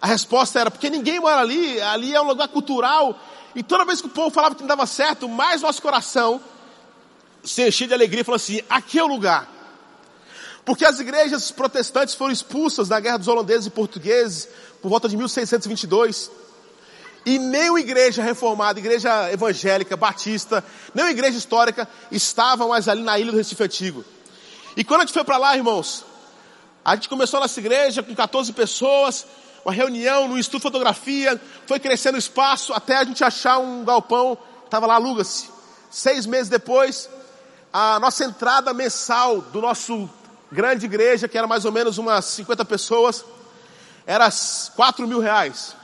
[0.00, 3.14] a resposta era, porque ninguém mora ali, ali é um lugar cultural.
[3.54, 6.40] E toda vez que o povo falava que não dava certo, mais nosso coração
[7.44, 9.46] se enchia de alegria e falou assim, aqui é o lugar.
[10.64, 14.48] Porque as igrejas protestantes foram expulsas na guerra dos holandeses e portugueses
[14.80, 16.30] por volta de 1622.
[17.24, 23.02] E nem a igreja reformada, igreja evangélica, batista, nem a igreja histórica estavam mais ali
[23.02, 24.04] na ilha do Recife Antigo.
[24.76, 26.04] E quando a gente foi para lá, irmãos,
[26.84, 29.26] a gente começou a nossa igreja com 14 pessoas,
[29.64, 33.84] uma reunião no Instituto de Fotografia, foi crescendo o espaço até a gente achar um
[33.84, 35.48] galpão, estava lá, aluga-se.
[35.90, 37.08] Seis meses depois,
[37.72, 40.10] a nossa entrada mensal do nosso
[40.52, 43.24] grande igreja, que era mais ou menos umas 50 pessoas,
[44.06, 44.28] era
[44.76, 45.74] 4 mil reais.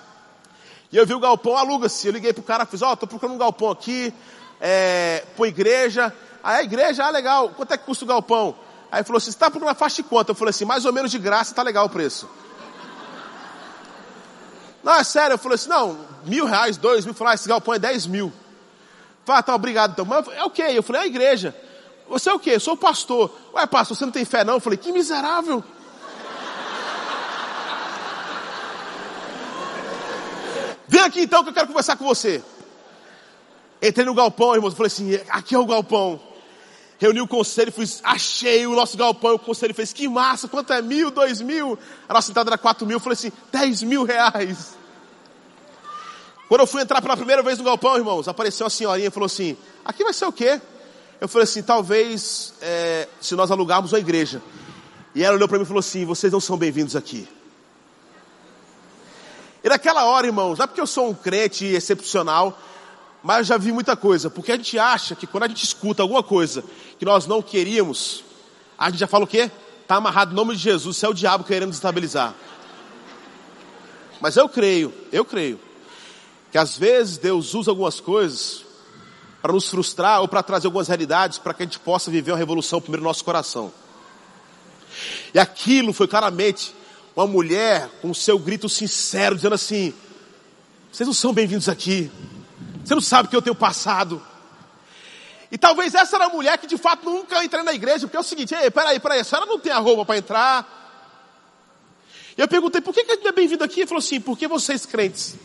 [0.93, 2.07] E eu vi o galpão, aluga-se.
[2.07, 4.13] Eu liguei pro cara, fiz, ó, oh, tô procurando um galpão aqui,
[4.61, 6.15] é, pro igreja.
[6.43, 8.55] Aí a igreja, ah, legal, quanto é que custa o galpão?
[8.93, 10.31] Aí falou assim, você tá procurando a faixa de quanto?
[10.31, 12.29] Eu falei assim, mais ou menos de graça, tá legal o preço.
[14.83, 17.75] Não, é sério, eu falei assim, não, mil reais, dois mil, falei, ah, esse galpão
[17.75, 18.33] é dez mil.
[19.25, 20.05] Falei, tá, obrigado então.
[20.05, 20.79] Mas é o okay.
[20.79, 21.55] Eu falei, é a igreja.
[22.09, 22.51] Você é o quê?
[22.51, 23.31] Eu sou pastor.
[23.55, 24.55] Ué, pastor, você não tem fé não?
[24.55, 25.63] Eu falei, que miserável.
[30.89, 32.43] Vem aqui então que eu quero conversar com você.
[33.81, 36.19] Entrei no galpão, irmãos, falei assim, aqui é o galpão.
[36.99, 40.83] Reuni o conselho, fui, achei o nosso galpão, o conselho fez, que massa, quanto é
[40.83, 41.79] mil, dois mil?
[42.09, 44.77] A nossa entrada era quatro mil, falei assim, dez mil reais.
[46.49, 49.27] Quando eu fui entrar pela primeira vez no galpão, irmãos, apareceu uma senhorinha e falou
[49.27, 50.61] assim, aqui vai ser o quê?
[51.21, 54.41] Eu falei assim, talvez é, se nós alugarmos uma igreja.
[55.15, 57.29] E ela olhou para mim e falou assim, vocês não são bem-vindos aqui.
[59.65, 62.57] E naquela hora, irmãos, não é porque eu sou um crente excepcional,
[63.21, 66.03] mas eu já vi muita coisa, porque a gente acha que quando a gente escuta
[66.03, 66.63] alguma coisa
[67.01, 68.23] que nós não queríamos,
[68.79, 69.51] a gente já fala o quê?
[69.83, 72.33] Está amarrado no nome de Jesus, isso é o diabo querendo estabilizar.
[74.21, 75.59] Mas eu creio, eu creio,
[76.53, 78.68] que às vezes Deus usa algumas coisas
[79.41, 82.39] para nos frustrar ou para trazer algumas realidades para que a gente possa viver uma
[82.39, 83.73] revolução primeiro no nosso coração.
[85.33, 86.75] E aquilo foi claramente
[87.15, 89.95] uma mulher com o seu grito sincero, dizendo assim:
[90.91, 92.11] vocês não são bem-vindos aqui.
[92.85, 94.23] Você não sabe que eu tenho passado.
[95.51, 98.21] E talvez essa era a mulher que de fato nunca entrei na igreja, porque é
[98.21, 100.79] o seguinte, ei, peraí, peraí, a senhora não tem a roupa para entrar.
[102.37, 103.81] E eu perguntei, por que, a gente é bem-vindo aqui?
[103.81, 105.37] Ele falou assim, porque vocês crentes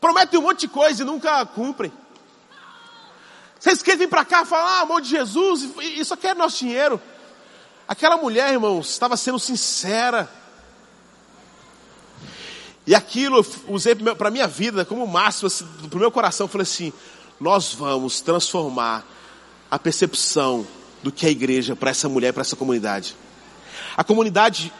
[0.00, 1.92] prometem um monte de coisa e nunca cumprem.
[3.62, 6.58] Vocês querem vir para cá falar ah, amor de Jesus, e isso aqui é nosso
[6.58, 7.00] dinheiro.
[7.86, 10.28] Aquela mulher, irmãos, estava sendo sincera.
[12.84, 16.46] E aquilo eu usei para a minha vida como máximo, assim, para o meu coração.
[16.46, 16.92] Eu falei assim:
[17.38, 19.06] nós vamos transformar
[19.70, 20.66] a percepção
[21.00, 23.14] do que é a igreja para essa mulher, para essa comunidade.
[23.96, 24.72] A comunidade,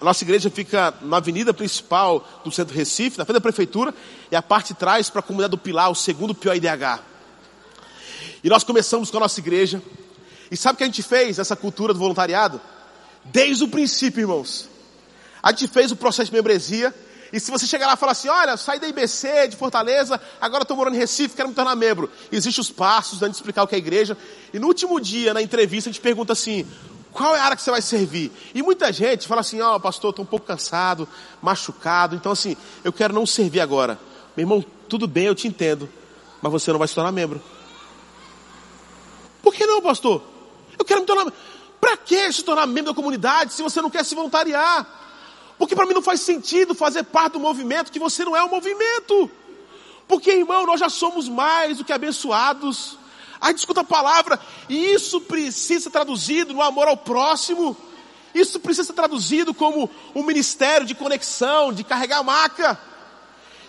[0.00, 3.94] a nossa igreja fica na avenida principal do centro Recife, na frente da prefeitura,
[4.32, 7.14] e a parte de trás para a comunidade do Pilar, o segundo pior IDH.
[8.46, 9.82] E nós começamos com a nossa igreja.
[10.48, 12.60] E sabe o que a gente fez, essa cultura do voluntariado?
[13.24, 14.68] Desde o princípio, irmãos.
[15.42, 16.94] A gente fez o processo de membresia.
[17.32, 20.62] E se você chegar lá e falar assim, olha, saí da IBC, de Fortaleza, agora
[20.62, 22.08] estou morando em Recife, quero me tornar membro.
[22.30, 24.16] Existem os passos, a gente explicar o que é igreja.
[24.54, 26.64] E no último dia, na entrevista, a gente pergunta assim,
[27.10, 28.30] qual é a área que você vai servir?
[28.54, 31.08] E muita gente fala assim, ó, oh, pastor, estou um pouco cansado,
[31.42, 33.98] machucado, então assim, eu quero não servir agora.
[34.36, 35.88] Meu irmão, tudo bem, eu te entendo,
[36.40, 37.42] mas você não vai se tornar membro.
[39.46, 40.20] Por que não, pastor?
[40.76, 41.32] Eu quero me tornar.
[41.80, 44.84] Para que se tornar membro da comunidade se você não quer se voluntariar?
[45.56, 48.48] Porque para mim não faz sentido fazer parte do movimento que você não é um
[48.48, 49.30] movimento.
[50.08, 52.98] Porque, irmão, nós já somos mais do que abençoados.
[53.40, 57.76] A gente escuta a palavra e isso precisa ser traduzido no amor ao próximo.
[58.34, 62.80] Isso precisa ser traduzido como um ministério de conexão, de carregar a maca.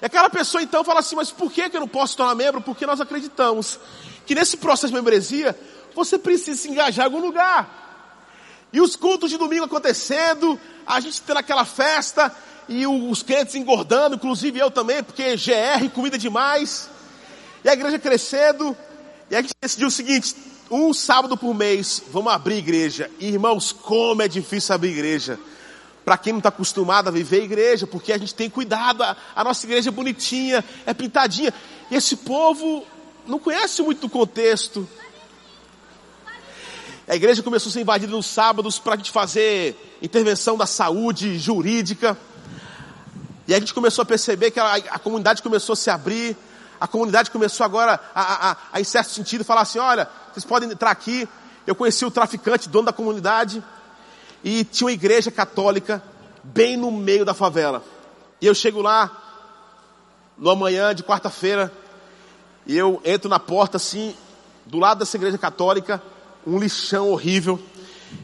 [0.02, 2.62] E aquela pessoa então fala assim, mas por que eu não posso tornar membro?
[2.62, 3.80] Porque nós acreditamos
[4.28, 5.58] que nesse processo de membresia,
[5.96, 8.68] você precisa se engajar em algum lugar.
[8.74, 12.36] E os cultos de domingo acontecendo, a gente tendo aquela festa,
[12.68, 16.90] e os crentes engordando, inclusive eu também, porque GR, comida demais.
[17.64, 18.76] E a igreja crescendo,
[19.32, 20.36] e a gente decidiu o seguinte,
[20.70, 23.10] um sábado por mês, vamos abrir igreja.
[23.22, 25.40] Irmãos, como é difícil abrir igreja.
[26.04, 29.44] Para quem não está acostumado a viver igreja, porque a gente tem cuidado, a, a
[29.46, 31.54] nossa igreja é bonitinha, é pintadinha.
[31.90, 32.86] E esse povo
[33.28, 34.88] não conhece muito do contexto.
[37.08, 41.38] A igreja começou a ser invadida nos sábados para a gente fazer intervenção da saúde
[41.38, 42.18] jurídica.
[43.48, 46.36] E a gente começou a perceber que a, a comunidade começou a se abrir.
[46.80, 50.70] A comunidade começou agora a, a, a, em certo sentido, falar assim: olha, vocês podem
[50.70, 51.28] entrar aqui.
[51.66, 53.64] Eu conheci o traficante, dono da comunidade.
[54.44, 56.04] E tinha uma igreja católica
[56.44, 57.84] bem no meio da favela.
[58.40, 59.10] E eu chego lá,
[60.38, 61.74] no amanhã de quarta-feira,
[62.68, 64.14] e eu entro na porta assim,
[64.66, 66.04] do lado dessa igreja católica,
[66.46, 67.58] um lixão horrível.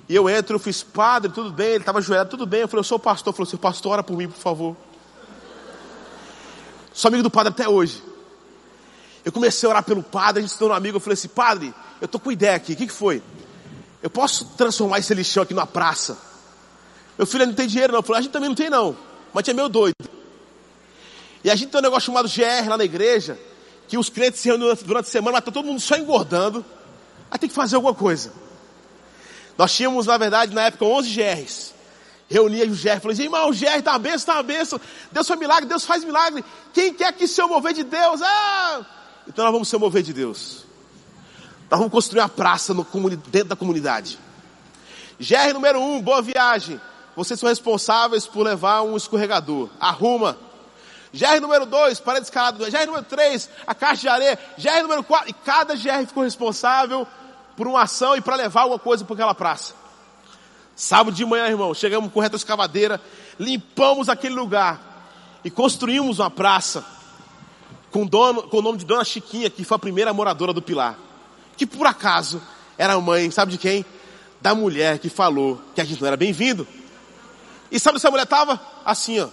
[0.07, 1.69] E eu entro, eu fiz, padre, tudo bem?
[1.69, 2.59] Ele estava ajoelhado, tudo bem.
[2.59, 3.31] Eu falei, eu sou pastor.
[3.31, 4.75] Ele falou assim, pastor, ora por mim, por favor.
[6.93, 8.03] Sou amigo do padre até hoje.
[9.23, 10.97] Eu comecei a orar pelo padre, a gente se tornou amigo.
[10.97, 12.73] Eu falei assim, padre, eu tô com ideia aqui.
[12.73, 13.23] O que, que foi?
[14.01, 16.17] Eu posso transformar esse lixão aqui numa praça?
[17.17, 17.99] Meu filho não tem dinheiro não.
[17.99, 18.95] Eu falei, a gente também não tem não.
[19.33, 19.95] Mas é meio doido.
[21.45, 23.39] E a gente tem um negócio chamado GR lá na igreja
[23.93, 26.65] que os crentes se reúnem durante a semana, mas está todo mundo só engordando.
[27.29, 28.33] Aí tem que fazer alguma coisa.
[29.55, 31.73] Nós tínhamos, na verdade, na época, 11 GRs.
[32.27, 34.81] Reunia os GRs, falei assim, irmão, o GR está uma benção, está uma benção.
[35.11, 36.43] Deus faz milagre, Deus faz milagre.
[36.73, 38.19] Quem quer que se mover de Deus?
[38.23, 38.83] Ah!
[39.27, 40.65] Então nós vamos se mover de Deus.
[41.69, 42.83] Nós vamos construir uma praça no,
[43.27, 44.17] dentro da comunidade.
[45.19, 46.81] GR número 1, um, boa viagem.
[47.15, 49.69] Vocês são responsáveis por levar um escorregador.
[49.79, 50.35] Arruma.
[51.13, 52.69] GR número 2, parede escalada.
[52.69, 54.39] GR número 3, a caixa de areia.
[54.57, 57.07] GR número 4, e cada GR ficou responsável
[57.55, 59.75] por uma ação e para levar alguma coisa para aquela praça.
[60.75, 62.99] Sábado de manhã, irmão, chegamos com reta escavadeira,
[63.39, 64.81] limpamos aquele lugar
[65.43, 66.83] e construímos uma praça.
[67.91, 70.97] com, dono, com o nome de Dona Chiquinha, que foi a primeira moradora do Pilar.
[71.55, 72.41] Que por acaso
[72.75, 73.85] era a mãe, sabe de quem?
[74.41, 76.67] Da mulher que falou que a gente não era bem-vindo.
[77.71, 78.59] E sabe onde essa mulher estava?
[78.83, 79.27] Assim, ó.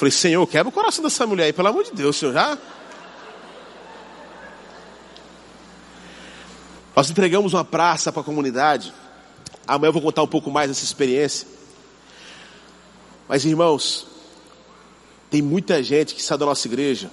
[0.00, 2.56] Falei, Senhor, quebra o coração dessa mulher aí, pelo amor de Deus, Senhor, já.
[6.96, 8.94] Nós entregamos uma praça para a comunidade.
[9.66, 11.46] Amanhã eu vou contar um pouco mais dessa experiência.
[13.28, 14.06] Mas irmãos,
[15.28, 17.10] tem muita gente que sai da nossa igreja,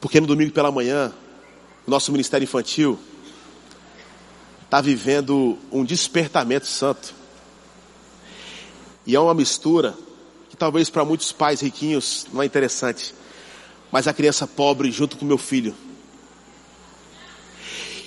[0.00, 1.12] porque no domingo pela manhã,
[1.84, 2.96] o nosso ministério infantil
[4.66, 7.12] está vivendo um despertamento santo.
[9.04, 10.05] E é uma mistura
[10.58, 13.14] talvez para muitos pais riquinhos não é interessante.
[13.90, 15.74] Mas a criança pobre junto com meu filho.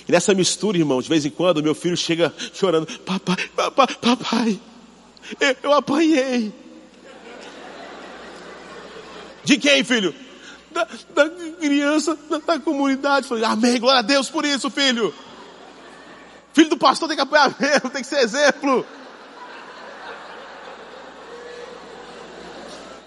[0.06, 4.60] E nessa mistura, irmão, de vez em quando, meu filho chega chorando: Papai, papai, papai,
[5.40, 6.52] eu, eu apanhei.
[9.44, 10.14] De quem, filho?
[10.70, 13.26] Da, da criança, da, da comunidade.
[13.26, 15.14] Falei, amém, glória a Deus por isso, filho.
[16.52, 18.84] Filho do pastor tem que apoiar mesmo, tem que ser exemplo.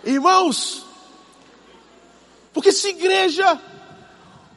[0.03, 0.85] Irmãos,
[2.53, 3.59] porque se igreja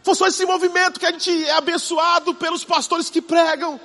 [0.03, 3.81] fosse só esse movimento que a gente é abençoado pelos pastores que pregam,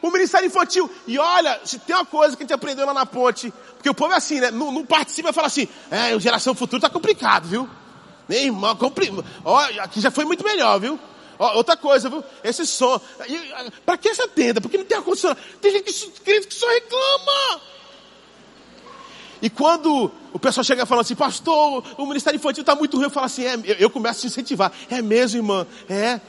[0.00, 3.06] o ministério infantil, e olha, se tem uma coisa que a gente aprendeu lá na
[3.06, 4.50] ponte, porque o povo é assim, né?
[4.50, 7.68] Não, não participa e fala assim, é, geração futura tá complicado, viu?
[8.28, 9.12] Nem irmão, compli...
[9.44, 10.98] Ó, aqui já foi muito melhor, viu?
[11.38, 12.24] Ó, outra coisa, viu?
[12.42, 13.00] Esse som.
[13.84, 14.60] Para que essa tenda?
[14.60, 15.40] Porque não tem ar-condicionado.
[15.60, 17.60] Tem gente que, que só reclama.
[19.42, 23.10] E quando o pessoal chega falando assim, pastor, o ministério infantil está muito ruim, eu
[23.10, 24.72] falo assim, é, eu, eu, começo a te incentivar.
[24.90, 25.66] É mesmo, irmã?
[25.88, 26.20] É.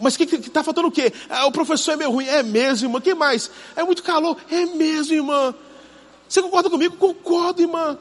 [0.00, 1.12] Mas que, que tá faltando o quê?
[1.28, 2.26] É, o professor é meio ruim.
[2.26, 3.00] É mesmo, irmã.
[3.00, 3.50] Que mais?
[3.76, 4.36] É muito calor.
[4.50, 5.54] É mesmo, irmã.
[6.28, 6.96] Você concorda comigo?
[6.96, 7.98] Concordo, irmã.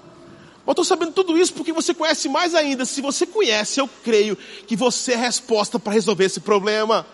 [0.65, 2.85] Eu estou sabendo tudo isso porque você conhece mais ainda.
[2.85, 7.05] Se você conhece, eu creio que você é a resposta para resolver esse problema.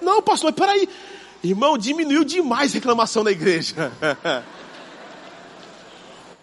[0.00, 0.88] Não, pastor, mas peraí.
[1.44, 3.92] Irmão, diminuiu demais a reclamação da igreja.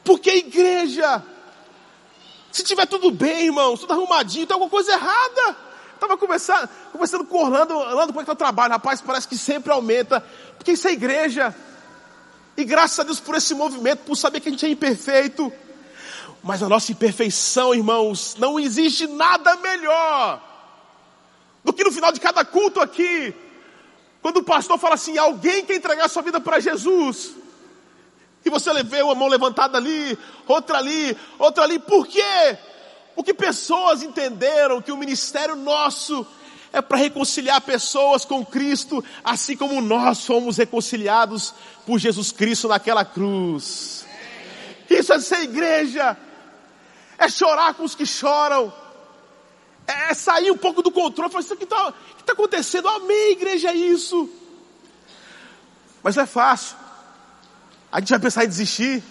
[0.05, 1.23] porque a igreja,
[2.51, 5.57] se tiver tudo bem, irmão, tudo arrumadinho, tem alguma coisa errada.
[5.95, 8.73] Estava conversando, conversando com o Orlando, Orlando, como é que está o trabalho?
[8.73, 10.23] Rapaz, parece que sempre aumenta.
[10.55, 11.55] Porque isso é igreja.
[12.55, 15.51] E graças a Deus por esse movimento, por saber que a gente é imperfeito.
[16.43, 20.39] Mas a nossa imperfeição, irmãos, não existe nada melhor
[21.63, 23.33] do que no final de cada culto aqui,
[24.21, 27.35] quando o pastor fala assim: alguém quer entregar sua vida para Jesus.
[28.43, 31.77] E você vê uma mão levantada ali, outra ali, outra ali.
[31.77, 32.57] Por quê?
[33.15, 36.25] Porque pessoas entenderam que o ministério nosso
[36.73, 41.53] é para reconciliar pessoas com Cristo, assim como nós fomos reconciliados
[41.85, 44.05] por Jesus Cristo naquela cruz.
[44.89, 46.17] Isso é ser igreja,
[47.17, 48.73] é chorar com os que choram,
[49.91, 51.93] é sair um pouco do controle, falar, isso aqui está
[52.25, 54.29] tá acontecendo, amém, igreja, é isso.
[56.03, 56.75] Mas é fácil,
[57.91, 59.03] a gente vai pensar em desistir,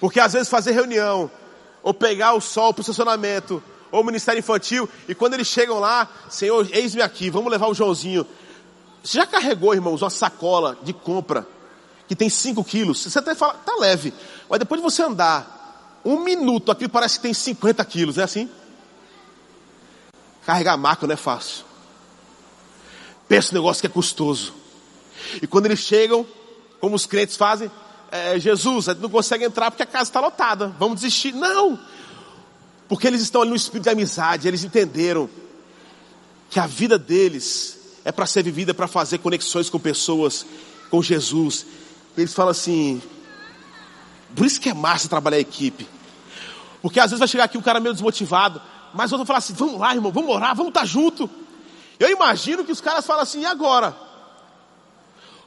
[0.00, 1.30] porque às vezes fazer reunião,
[1.82, 5.78] ou pegar o sol para o estacionamento, ou o ministério infantil, e quando eles chegam
[5.78, 8.26] lá, Senhor, eis-me aqui, vamos levar o Joãozinho.
[9.02, 11.46] Você já carregou, irmãos, uma sacola de compra
[12.08, 13.02] que tem 5 quilos?
[13.02, 14.12] Você até fala, tá leve,
[14.48, 18.48] mas depois de você andar um minuto, aquilo parece que tem 50 quilos, é assim?
[20.46, 21.64] Carregar maca não é fácil.
[23.28, 24.52] Pensa um negócio que é custoso.
[25.40, 26.26] E quando eles chegam,
[26.80, 27.70] como os crentes fazem,
[28.10, 31.32] é, Jesus, a não consegue entrar porque a casa está lotada, vamos desistir.
[31.32, 31.78] Não!
[32.88, 35.28] Porque eles estão ali no espírito de amizade, eles entenderam
[36.50, 40.44] que a vida deles é para ser vivida para fazer conexões com pessoas,
[40.90, 41.66] com Jesus.
[42.16, 43.02] Eles falam assim,
[44.36, 45.88] por isso que é massa trabalhar a equipe.
[46.82, 48.60] Porque às vezes vai chegar aqui um cara meio desmotivado,
[48.94, 51.28] mas outro vai falar assim, vamos lá irmão, vamos orar, vamos estar tá junto.
[51.98, 53.96] Eu imagino que os caras falam assim, e agora?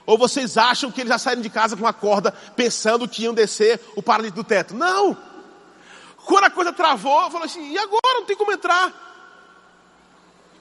[0.06, 3.34] Ou vocês acham que eles já saíram de casa com uma corda pensando que iam
[3.34, 4.74] descer o paralítico do teto?
[4.74, 5.18] Não!
[6.28, 8.20] Quando a coisa travou, falou assim: e agora?
[8.20, 9.06] Não tem como entrar.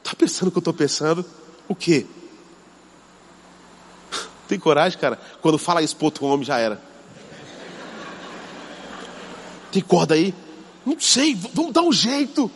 [0.02, 1.24] Tá pensando o que eu estou pensando?
[1.68, 2.06] O quê?
[4.46, 5.18] Tem coragem, cara?
[5.42, 6.80] Quando fala isso para outro homem, já era.
[9.72, 10.32] Tem corda aí?
[10.84, 12.48] Não sei, vamos dar um jeito.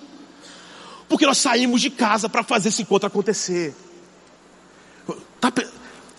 [1.10, 3.74] Porque nós saímos de casa para fazer esse encontro acontecer.
[5.40, 5.52] Tá,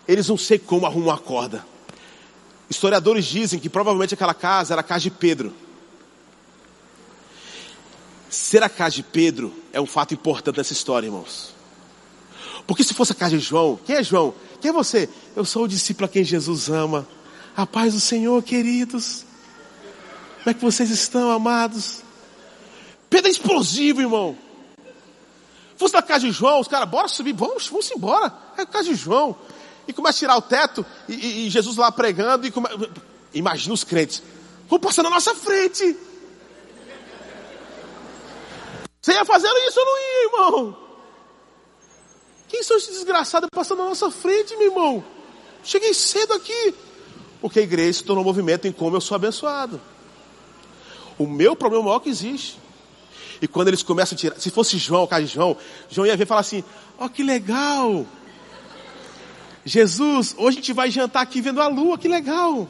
[0.05, 1.65] eles não sei como arrumam a corda.
[2.69, 5.53] Historiadores dizem que provavelmente aquela casa era a casa de Pedro.
[8.29, 11.55] Ser a casa de Pedro é um fato importante nessa história, irmãos.
[12.67, 14.33] Porque se fosse a casa de João, quem é João?
[14.59, 15.07] Quem é você?
[15.37, 17.07] Eu sou o discípulo a quem Jesus ama.
[17.55, 19.23] A paz do Senhor, queridos.
[20.43, 22.03] Como é que vocês estão, amados?
[23.09, 24.37] Pedro é explosivo, irmão.
[25.81, 28.31] Fosse na casa de João, os caras, bora subir, vamos, vamos embora.
[28.55, 29.35] É a casa de João.
[29.87, 32.69] E começa a tirar o teto, e, e, e Jesus lá pregando, e come...
[33.33, 34.21] imagina os crentes.
[34.69, 35.97] Vão passar na nossa frente.
[39.01, 40.77] Você ia fazendo isso ou não ia, irmão?
[42.47, 45.03] Quem são esses desgraçados passando na nossa frente, meu irmão?
[45.63, 46.75] Cheguei cedo aqui.
[47.41, 49.81] Porque a igreja se tornou um movimento em como eu sou abençoado.
[51.17, 52.60] O meu problema maior que existe.
[53.41, 55.57] E quando eles começam a tirar, se fosse João, o caso de João,
[55.89, 56.63] João ia ver e falar assim:
[56.99, 58.05] Ó, oh, que legal.
[59.65, 62.67] Jesus, hoje a gente vai jantar aqui vendo a lua, que legal.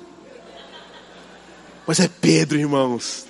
[1.85, 3.25] Mas é Pedro, irmãos.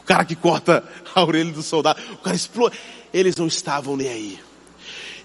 [0.00, 0.84] O cara que corta
[1.14, 2.78] a orelha do soldado, o cara explode.
[3.12, 4.40] Eles não estavam nem aí.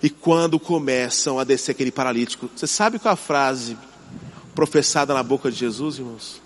[0.02, 3.78] E quando começam a descer aquele paralítico, você sabe qual a frase
[4.56, 6.42] professada na boca de Jesus, irmãos?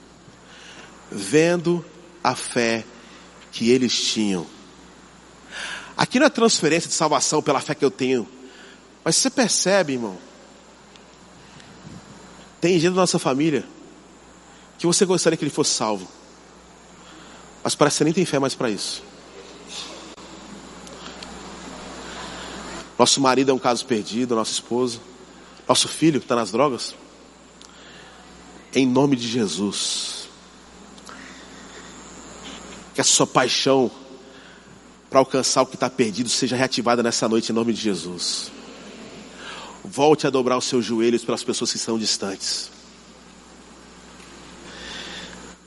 [1.11, 1.85] Vendo
[2.23, 2.83] a fé
[3.53, 4.45] que eles tinham.
[5.95, 8.27] Aqui não é transferência de salvação pela fé que eu tenho.
[9.05, 10.17] Mas você percebe, irmão?
[12.59, 13.63] Tem gente da nossa família
[14.77, 16.07] que você gostaria que ele fosse salvo.
[17.63, 19.03] Mas parece que você nem tem fé mais para isso.
[22.97, 24.99] Nosso marido é um caso perdido, nossa esposa.
[25.67, 26.95] Nosso filho está nas drogas.
[28.73, 30.22] Em nome de Jesus.
[32.93, 33.91] Que a sua paixão
[35.09, 38.51] para alcançar o que está perdido seja reativada nessa noite em nome de Jesus.
[39.83, 42.71] Volte a dobrar os seus joelhos pelas pessoas que estão distantes.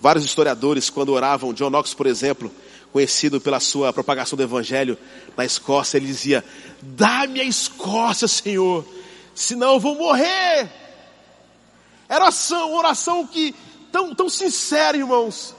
[0.01, 2.51] Vários historiadores, quando oravam, John Knox, por exemplo,
[2.93, 4.97] conhecido pela sua propagação do evangelho
[5.37, 6.45] na Escócia, ele dizia:
[6.81, 8.87] Dá-me a Escócia, Senhor,
[9.35, 10.71] senão eu vou morrer.
[12.09, 13.53] Era oração, oração que
[13.91, 15.56] tão, tão sincera, irmãos.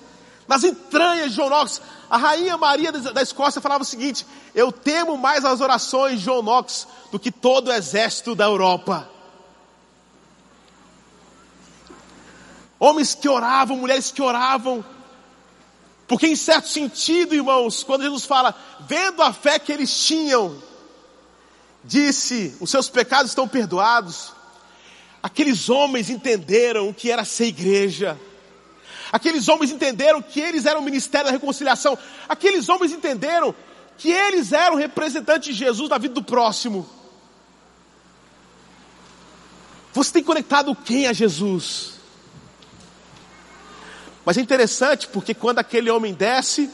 [0.48, 4.26] Nas entranhas de John Knox, a rainha Maria da Escócia falava o seguinte:
[4.56, 9.10] Eu temo mais as orações de John Knox do que todo o exército da Europa.
[12.80, 14.86] Homens que oravam, mulheres que oravam.
[16.08, 18.56] Porque em certo sentido, irmãos, quando Jesus fala,
[18.88, 20.62] vendo a fé que eles tinham,
[21.84, 24.32] disse, os seus pecados estão perdoados.
[25.22, 28.18] Aqueles homens entenderam o que era ser igreja.
[29.12, 31.98] Aqueles homens entenderam que eles eram o ministério da reconciliação.
[32.28, 33.54] Aqueles homens entenderam
[33.98, 36.88] que eles eram representantes de Jesus na vida do próximo.
[39.94, 41.94] Você tem conectado quem a Jesus?
[44.24, 46.70] Mas é interessante porque quando aquele homem desce,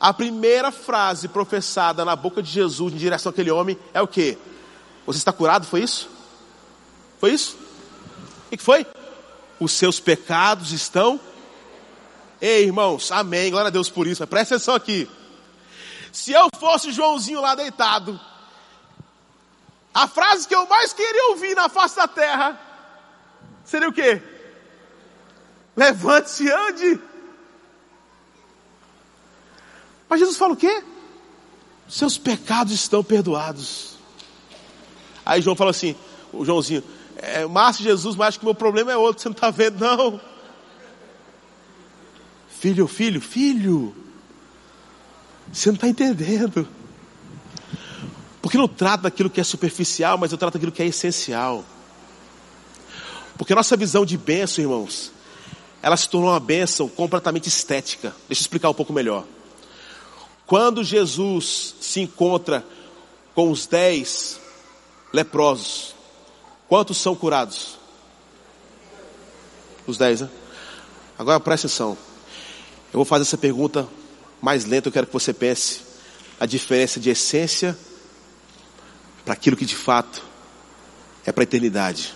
[0.00, 4.38] a primeira frase professada na boca de Jesus em direção àquele homem é o que?
[5.04, 5.66] Você está curado?
[5.66, 6.08] Foi isso?
[7.20, 7.58] Foi isso?
[8.46, 8.86] O que foi?
[9.60, 11.20] Os seus pecados estão.
[12.42, 13.52] Ei, irmãos, amém.
[13.52, 14.26] Glória a Deus por isso.
[14.26, 15.08] Presta atenção aqui.
[16.10, 18.20] Se eu fosse Joãozinho lá deitado,
[19.94, 22.60] a frase que eu mais queria ouvir na face da terra
[23.64, 24.20] seria o quê?
[25.76, 27.00] Levante-se, ande.
[30.08, 30.82] Mas Jesus fala o quê?
[31.88, 33.98] Seus pecados estão perdoados.
[35.24, 35.94] Aí João fala assim,
[36.32, 36.82] o Joãozinho,
[37.18, 40.31] é, Márcio Jesus, mas acho que meu problema é outro, você não está vendo não.
[42.62, 43.92] Filho, filho, filho,
[45.52, 46.68] você não está entendendo.
[48.40, 51.64] Porque não trata daquilo que é superficial, mas eu trato daquilo que é essencial.
[53.36, 55.10] Porque a nossa visão de bênção, irmãos,
[55.82, 58.14] ela se tornou uma bênção completamente estética.
[58.28, 59.24] Deixa eu explicar um pouco melhor.
[60.46, 62.64] Quando Jesus se encontra
[63.34, 64.38] com os dez
[65.12, 65.96] leprosos,
[66.68, 67.76] quantos são curados?
[69.84, 70.30] Os dez, né?
[71.18, 72.11] Agora presta atenção.
[72.92, 73.88] Eu vou fazer essa pergunta
[74.40, 75.80] mais lenta, eu quero que você pense
[76.38, 77.78] a diferença de essência
[79.24, 80.22] para aquilo que de fato
[81.24, 82.14] é para a eternidade.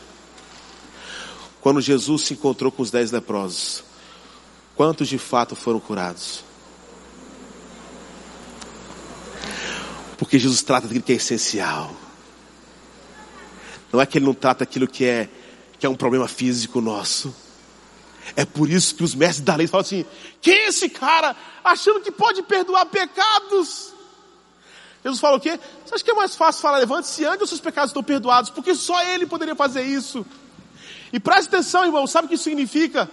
[1.62, 3.84] Quando Jesus se encontrou com os dez leprosos,
[4.76, 6.44] quantos de fato foram curados?
[10.18, 11.94] Porque Jesus trata daquilo que é essencial.
[13.90, 15.28] Não é que ele não trata aquilo que é,
[15.78, 17.34] que é um problema físico nosso.
[18.34, 20.04] É por isso que os mestres da lei falam assim:
[20.40, 23.92] quem é esse cara achando que pode perdoar pecados?
[25.04, 25.58] Jesus fala o quê?
[25.84, 28.50] Você acha que é mais fácil falar, levante-se antes os seus pecados estão perdoados?
[28.50, 30.26] Porque só ele poderia fazer isso.
[31.12, 33.08] E preste atenção, irmão, sabe o que isso significa?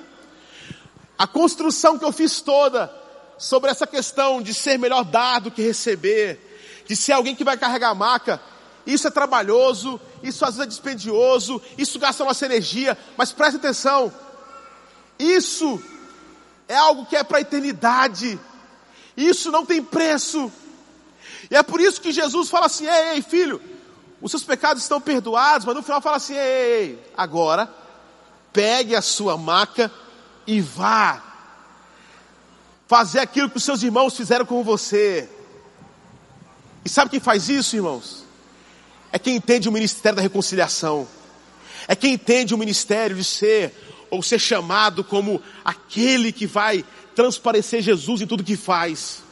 [1.17, 2.91] A construção que eu fiz toda
[3.37, 7.57] sobre essa questão de ser melhor dar do que receber, de ser alguém que vai
[7.57, 8.41] carregar a maca,
[8.85, 14.11] isso é trabalhoso, isso às vezes é dispendioso, isso gasta nossa energia, mas preste atenção,
[15.23, 15.81] isso
[16.67, 18.39] é algo que é para a eternidade,
[19.15, 20.51] isso não tem preço,
[21.49, 23.61] e é por isso que Jesus fala assim: ei, ei, filho,
[24.21, 27.71] os seus pecados estão perdoados, mas no final fala assim: ei, ei, agora,
[28.51, 29.91] pegue a sua maca
[30.47, 31.21] e vá
[32.87, 35.29] fazer aquilo que os seus irmãos fizeram com você.
[36.85, 38.23] E sabe quem faz isso, irmãos?
[39.11, 41.07] É quem entende o ministério da reconciliação.
[41.87, 43.73] É quem entende o ministério de ser
[44.13, 46.85] ou ser chamado como aquele que vai
[47.15, 49.23] transparecer Jesus em tudo que faz.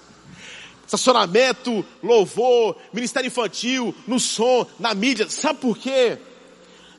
[0.83, 5.29] Estacionamento, louvor, ministério infantil, no som, na mídia.
[5.29, 6.17] Sabe por quê?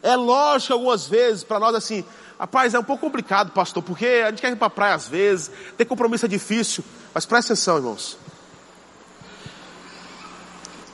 [0.01, 2.05] É lógico algumas vezes para nós assim,
[2.39, 5.09] rapaz, é um pouco complicado, pastor, porque a gente quer ir para a praia às
[5.09, 8.17] vezes, ter compromisso é difícil, mas presta atenção, irmãos.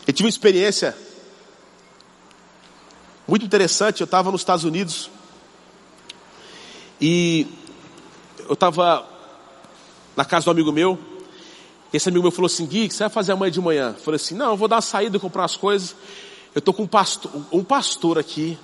[0.07, 0.97] Eu tive uma experiência
[3.27, 4.01] muito interessante.
[4.01, 5.11] Eu estava nos Estados Unidos
[7.01, 7.47] e
[8.49, 9.07] eu estava
[10.17, 10.99] na casa do amigo meu.
[11.93, 13.95] Esse amigo meu falou assim: Gui, o que você vai fazer amanhã de manhã?
[13.97, 15.95] Eu falei assim: Não, eu vou dar uma saída, comprar as coisas.
[16.55, 18.59] Eu estou com um pastor, um pastor aqui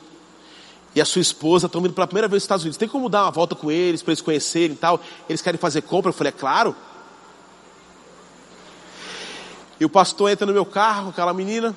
[0.95, 2.77] e a sua esposa estão indo pela primeira vez nos Estados Unidos.
[2.77, 5.01] Tem como dar uma volta com eles, para eles conhecerem e tal?
[5.29, 6.11] Eles querem fazer compra?
[6.11, 6.75] Eu falei: É claro.
[9.79, 11.77] E o pastor entra no meu carro, aquela menina,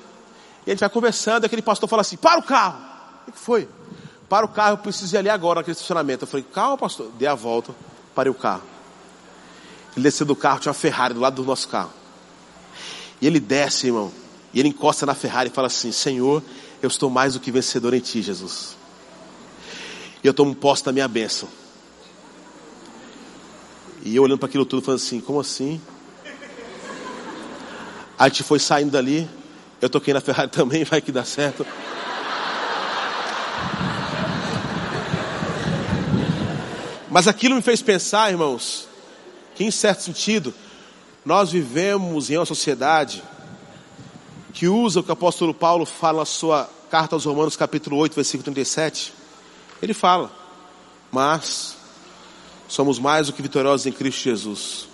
[0.66, 2.78] e a gente vai conversando, e aquele pastor fala assim, para o carro.
[3.26, 3.68] O que foi?
[4.28, 6.24] Para o carro, eu preciso ir ali agora, naquele estacionamento.
[6.24, 7.10] Eu falei, calma pastor.
[7.18, 7.74] Dei a volta,
[8.14, 8.62] parei o carro.
[9.96, 11.92] Ele desceu do carro, tinha uma Ferrari do lado do nosso carro.
[13.20, 14.12] E ele desce, irmão,
[14.52, 16.42] e ele encosta na Ferrari e fala assim, Senhor,
[16.82, 18.76] eu estou mais do que vencedor em Ti, Jesus.
[20.22, 21.48] E eu tomo posse da minha bênção.
[24.02, 25.80] E eu olhando para aquilo tudo, falando assim, como assim?
[28.18, 29.28] A gente foi saindo dali.
[29.80, 31.66] Eu toquei na Ferrari também, vai que dá certo.
[37.10, 38.86] Mas aquilo me fez pensar, irmãos,
[39.54, 40.54] que em certo sentido,
[41.24, 43.22] nós vivemos em uma sociedade
[44.52, 48.14] que usa o que o apóstolo Paulo fala na sua carta aos Romanos, capítulo 8,
[48.14, 49.12] versículo 37.
[49.80, 50.30] Ele fala,
[51.10, 51.76] mas
[52.66, 54.88] somos mais do que vitoriosos em Cristo Jesus.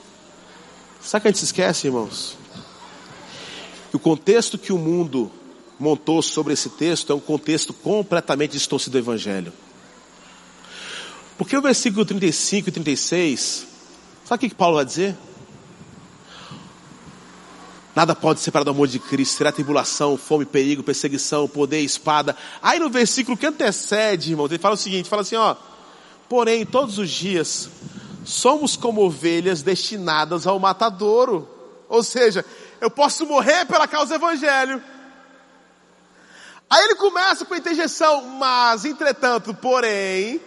[1.01, 2.37] Sabe que a gente se esquece, irmãos?
[3.95, 5.31] o contexto que o mundo
[5.79, 9.53] montou sobre esse texto é um contexto completamente distorcido do Evangelho.
[11.37, 13.67] Porque o versículo 35 e 36,
[14.25, 15.17] sabe o que Paulo vai dizer?
[17.95, 22.37] Nada pode separar do amor de Cristo, será tribulação, fome, perigo, perseguição, poder, espada.
[22.61, 25.55] Aí no versículo que antecede, irmão, ele fala o seguinte, fala assim, ó,
[26.29, 27.69] porém todos os dias
[28.25, 31.49] somos como ovelhas destinadas ao matadouro.
[31.89, 32.45] Ou seja,
[32.81, 34.83] eu posso morrer pela causa do evangelho.
[36.69, 40.41] Aí ele começa com a interjeição, mas entretanto, porém,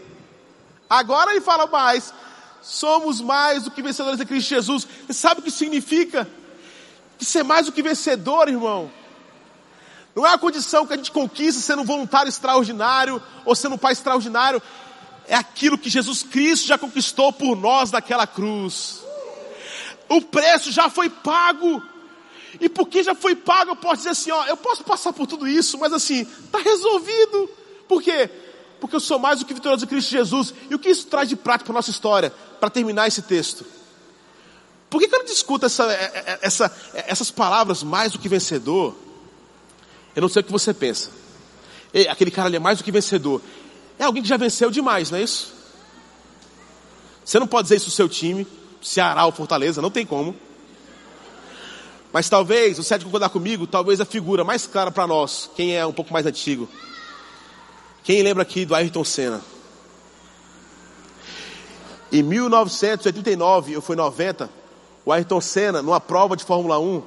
[0.90, 2.14] agora ele fala mais,
[2.62, 4.88] somos mais do que vencedores em Cristo Jesus.
[5.06, 6.28] Você sabe o que significa?
[7.18, 8.92] Que ser mais do que vencedor, irmão.
[10.16, 13.78] Não é a condição que a gente conquista sendo um voluntário extraordinário ou sendo um
[13.78, 14.62] pai extraordinário.
[15.28, 19.04] É aquilo que Jesus Cristo já conquistou por nós naquela cruz.
[20.10, 21.84] O preço já foi pago.
[22.60, 25.48] E porque já foi pago, eu posso dizer assim, ó, eu posso passar por tudo
[25.48, 27.50] isso, mas assim, está resolvido.
[27.88, 28.30] Por quê?
[28.80, 30.54] Porque eu sou mais do que vitorioso de Cristo Jesus.
[30.70, 32.32] E o que isso traz de prática para a nossa história?
[32.60, 33.66] Para terminar esse texto.
[34.90, 38.20] Por que, que eu não discuto essa, é, é, essa, é, essas palavras mais do
[38.20, 38.96] que vencedor?
[40.16, 41.12] Eu não sei o que você pensa.
[41.94, 43.42] Ei, aquele cara ali é mais do que vencedor.
[44.00, 45.54] É alguém que já venceu demais, não é isso?
[47.26, 48.48] Você não pode dizer isso do seu time,
[48.82, 50.36] Ceará ou Fortaleza, não tem como.
[52.14, 55.86] Mas talvez, há de concordar comigo, talvez a figura mais clara para nós, quem é
[55.86, 56.70] um pouco mais antigo.
[58.08, 59.42] Quem lembra aqui do Ayrton Senna?
[62.10, 64.50] Em 1989, ou foi 90,
[65.04, 67.04] o Ayrton Senna, numa prova de Fórmula 1,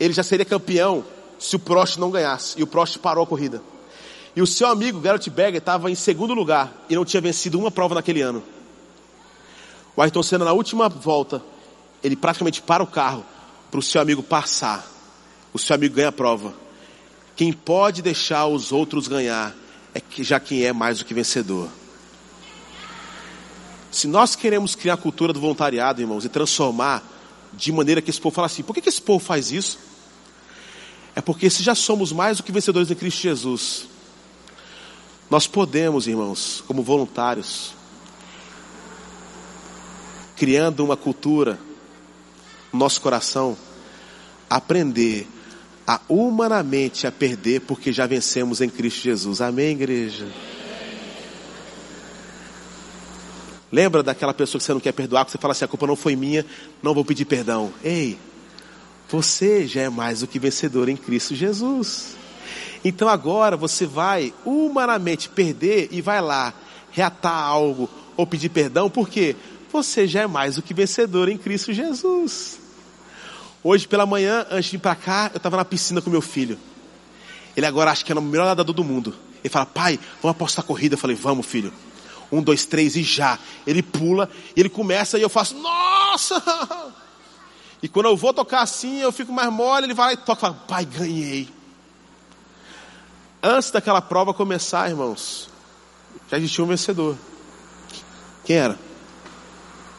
[0.00, 1.04] ele já seria campeão
[1.38, 2.58] se o Prost não ganhasse.
[2.58, 3.62] E o Prost parou a corrida.
[4.34, 7.70] E o seu amigo Garrett Berger estava em segundo lugar e não tinha vencido uma
[7.70, 8.42] prova naquele ano.
[9.94, 11.40] O Ayrton Senna, na última volta,
[12.02, 13.24] ele praticamente para o carro
[13.70, 14.84] para o seu amigo passar.
[15.54, 16.54] O seu amigo ganha a prova.
[17.36, 19.54] Quem pode deixar os outros ganhar
[19.94, 21.68] é que já quem é mais do que vencedor.
[23.90, 27.02] Se nós queremos criar a cultura do voluntariado, irmãos, e transformar
[27.52, 29.78] de maneira que esse povo fala assim, por que, que esse povo faz isso?
[31.14, 33.86] É porque se já somos mais do que vencedores em Cristo Jesus,
[35.30, 37.74] nós podemos, irmãos, como voluntários,
[40.36, 41.58] criando uma cultura
[42.72, 43.56] no nosso coração,
[44.48, 45.26] aprender
[45.88, 49.40] a humanamente a perder, porque já vencemos em Cristo Jesus.
[49.40, 50.28] Amém, igreja?
[53.72, 55.96] Lembra daquela pessoa que você não quer perdoar, que você fala assim, a culpa não
[55.96, 56.44] foi minha,
[56.82, 57.72] não vou pedir perdão.
[57.82, 58.18] Ei,
[59.08, 62.16] você já é mais do que vencedor em Cristo Jesus.
[62.84, 66.52] Então agora você vai humanamente perder e vai lá
[66.90, 69.34] reatar algo ou pedir perdão, porque
[69.72, 72.57] você já é mais do que vencedor em Cristo Jesus.
[73.62, 76.58] Hoje pela manhã, antes de ir para cá, eu estava na piscina com meu filho.
[77.56, 79.14] Ele agora acha que é o melhor nadador do mundo.
[79.42, 80.94] Ele fala, pai, vamos apostar corrida.
[80.94, 81.72] Eu falei, vamos filho.
[82.30, 83.38] Um, dois, três e já.
[83.66, 86.42] Ele pula, ele começa e eu faço, nossa!
[87.80, 90.40] E quando eu vou tocar assim, eu fico mais mole, ele vai lá e toca
[90.40, 91.48] fala, pai, ganhei.
[93.40, 95.48] Antes daquela prova começar, irmãos,
[96.28, 97.16] já existia um vencedor.
[98.44, 98.76] Quem era?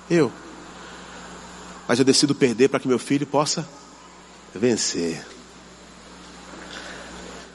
[0.09, 0.29] Eu.
[1.89, 3.67] Mas eu decido perder para que meu filho possa
[4.53, 5.25] vencer.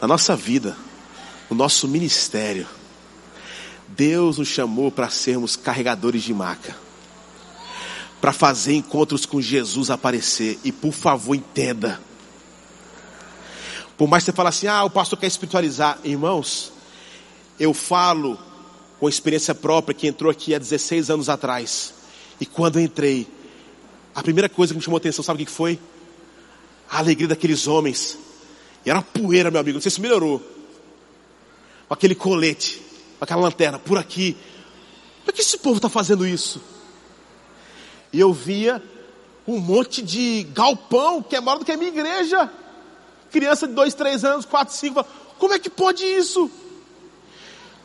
[0.00, 0.76] Na nossa vida,
[1.48, 2.66] no nosso ministério,
[3.86, 6.76] Deus nos chamou para sermos carregadores de maca.
[8.20, 10.58] Para fazer encontros com Jesus aparecer.
[10.64, 12.00] E por favor, entenda.
[13.96, 16.00] Por mais que você fale assim, ah, o pastor quer espiritualizar.
[16.02, 16.72] Irmãos,
[17.56, 18.36] eu falo
[18.98, 21.94] com experiência própria que entrou aqui há 16 anos atrás.
[22.40, 23.28] E quando eu entrei,
[24.14, 25.78] a primeira coisa que me chamou a atenção, sabe o que foi?
[26.90, 28.18] A alegria daqueles homens.
[28.84, 30.40] E era poeira, meu amigo, não sei se melhorou.
[31.88, 32.84] Com aquele colete
[33.24, 34.36] aquela lanterna, por aqui.
[35.24, 36.60] Por que esse povo está fazendo isso?
[38.12, 38.82] E eu via
[39.46, 42.50] um monte de galpão que é maior do que a minha igreja.
[43.30, 45.04] Criança de dois, três anos, quatro, cinco.
[45.38, 46.50] Como é que pode isso?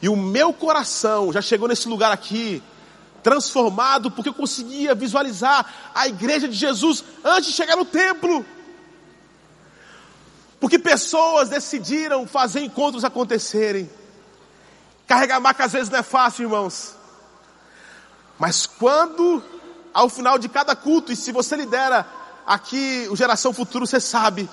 [0.01, 2.61] E o meu coração já chegou nesse lugar aqui,
[3.24, 8.45] transformado, porque eu conseguia visualizar a igreja de Jesus antes de chegar no templo.
[10.59, 13.89] Porque pessoas decidiram fazer encontros acontecerem.
[15.07, 16.95] Carregar maca às vezes não é fácil, irmãos.
[18.38, 19.43] Mas quando,
[19.93, 22.05] ao final de cada culto, e se você lidera
[22.45, 24.49] aqui o Geração Futuro, você sabe,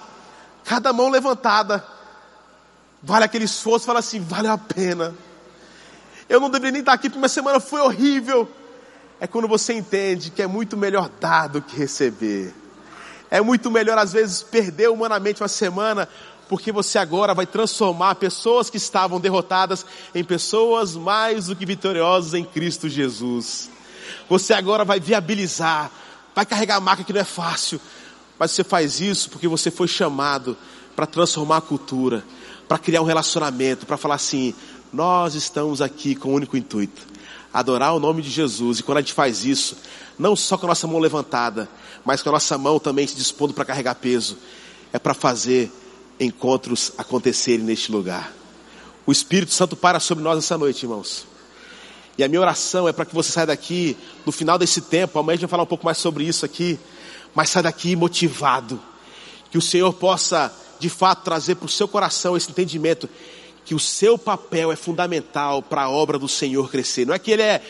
[0.64, 1.84] cada mão levantada,
[3.02, 5.14] vale aquele esforço, fala assim, vale a pena.
[6.28, 8.48] Eu não deveria nem estar aqui porque minha semana foi horrível.
[9.20, 12.54] É quando você entende que é muito melhor dar do que receber.
[13.30, 16.08] É muito melhor, às vezes, perder humanamente uma semana
[16.48, 22.34] porque você agora vai transformar pessoas que estavam derrotadas em pessoas mais do que vitoriosas
[22.34, 23.68] em Cristo Jesus.
[24.28, 25.90] Você agora vai viabilizar,
[26.34, 27.80] vai carregar a marca que não é fácil,
[28.38, 30.56] mas você faz isso porque você foi chamado
[30.94, 32.24] para transformar a cultura,
[32.68, 34.54] para criar um relacionamento, para falar assim:
[34.92, 37.02] nós estamos aqui com o um único intuito,
[37.52, 38.78] adorar o nome de Jesus.
[38.78, 39.76] E quando a gente faz isso,
[40.18, 41.68] não só com a nossa mão levantada,
[42.04, 44.38] mas com a nossa mão também se dispondo para carregar peso,
[44.92, 45.70] é para fazer
[46.18, 48.32] encontros acontecerem neste lugar.
[49.06, 51.26] O Espírito Santo para sobre nós essa noite, irmãos.
[52.18, 55.34] E a minha oração é para que você saia daqui, no final desse tempo, amanhã
[55.34, 56.78] a gente vai falar um pouco mais sobre isso aqui,
[57.34, 58.80] mas saia daqui motivado.
[59.50, 63.08] Que o Senhor possa, de fato, trazer para o seu coração esse entendimento
[63.64, 67.04] que o seu papel é fundamental para a obra do Senhor crescer.
[67.04, 67.60] Não é que ele é,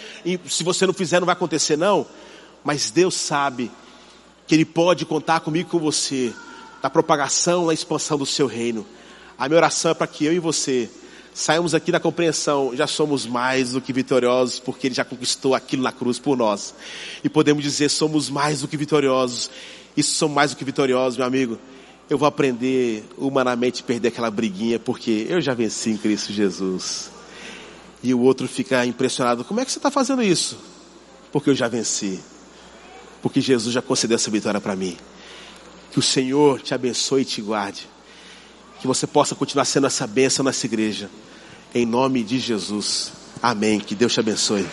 [0.47, 2.07] se você não fizer não vai acontecer não,
[2.63, 3.71] mas Deus sabe
[4.47, 6.33] que Ele pode contar comigo com você
[6.83, 8.87] na propagação, na expansão do seu reino.
[9.39, 10.91] A minha oração é para que eu e você
[11.35, 15.83] saímos aqui da compreensão, já somos mais do que vitoriosos, porque Ele já conquistou aquilo
[15.83, 16.75] na cruz por nós.
[17.23, 19.51] E podemos dizer, somos mais do que vitoriosos.
[19.97, 21.59] Isso somos mais do que vitoriosos, meu amigo.
[22.09, 27.11] Eu vou aprender humanamente a perder aquela briguinha, porque eu já venci em Cristo Jesus.
[28.03, 30.57] E o outro fica impressionado, como é que você está fazendo isso?
[31.33, 32.21] Porque eu já venci.
[33.21, 34.97] Porque Jesus já concedeu essa vitória para mim.
[35.91, 37.89] Que o Senhor te abençoe e te guarde.
[38.81, 41.11] Que você possa continuar sendo essa bênção nessa igreja.
[41.75, 43.13] Em nome de Jesus.
[43.43, 43.81] Amém.
[43.81, 44.65] Que Deus te abençoe.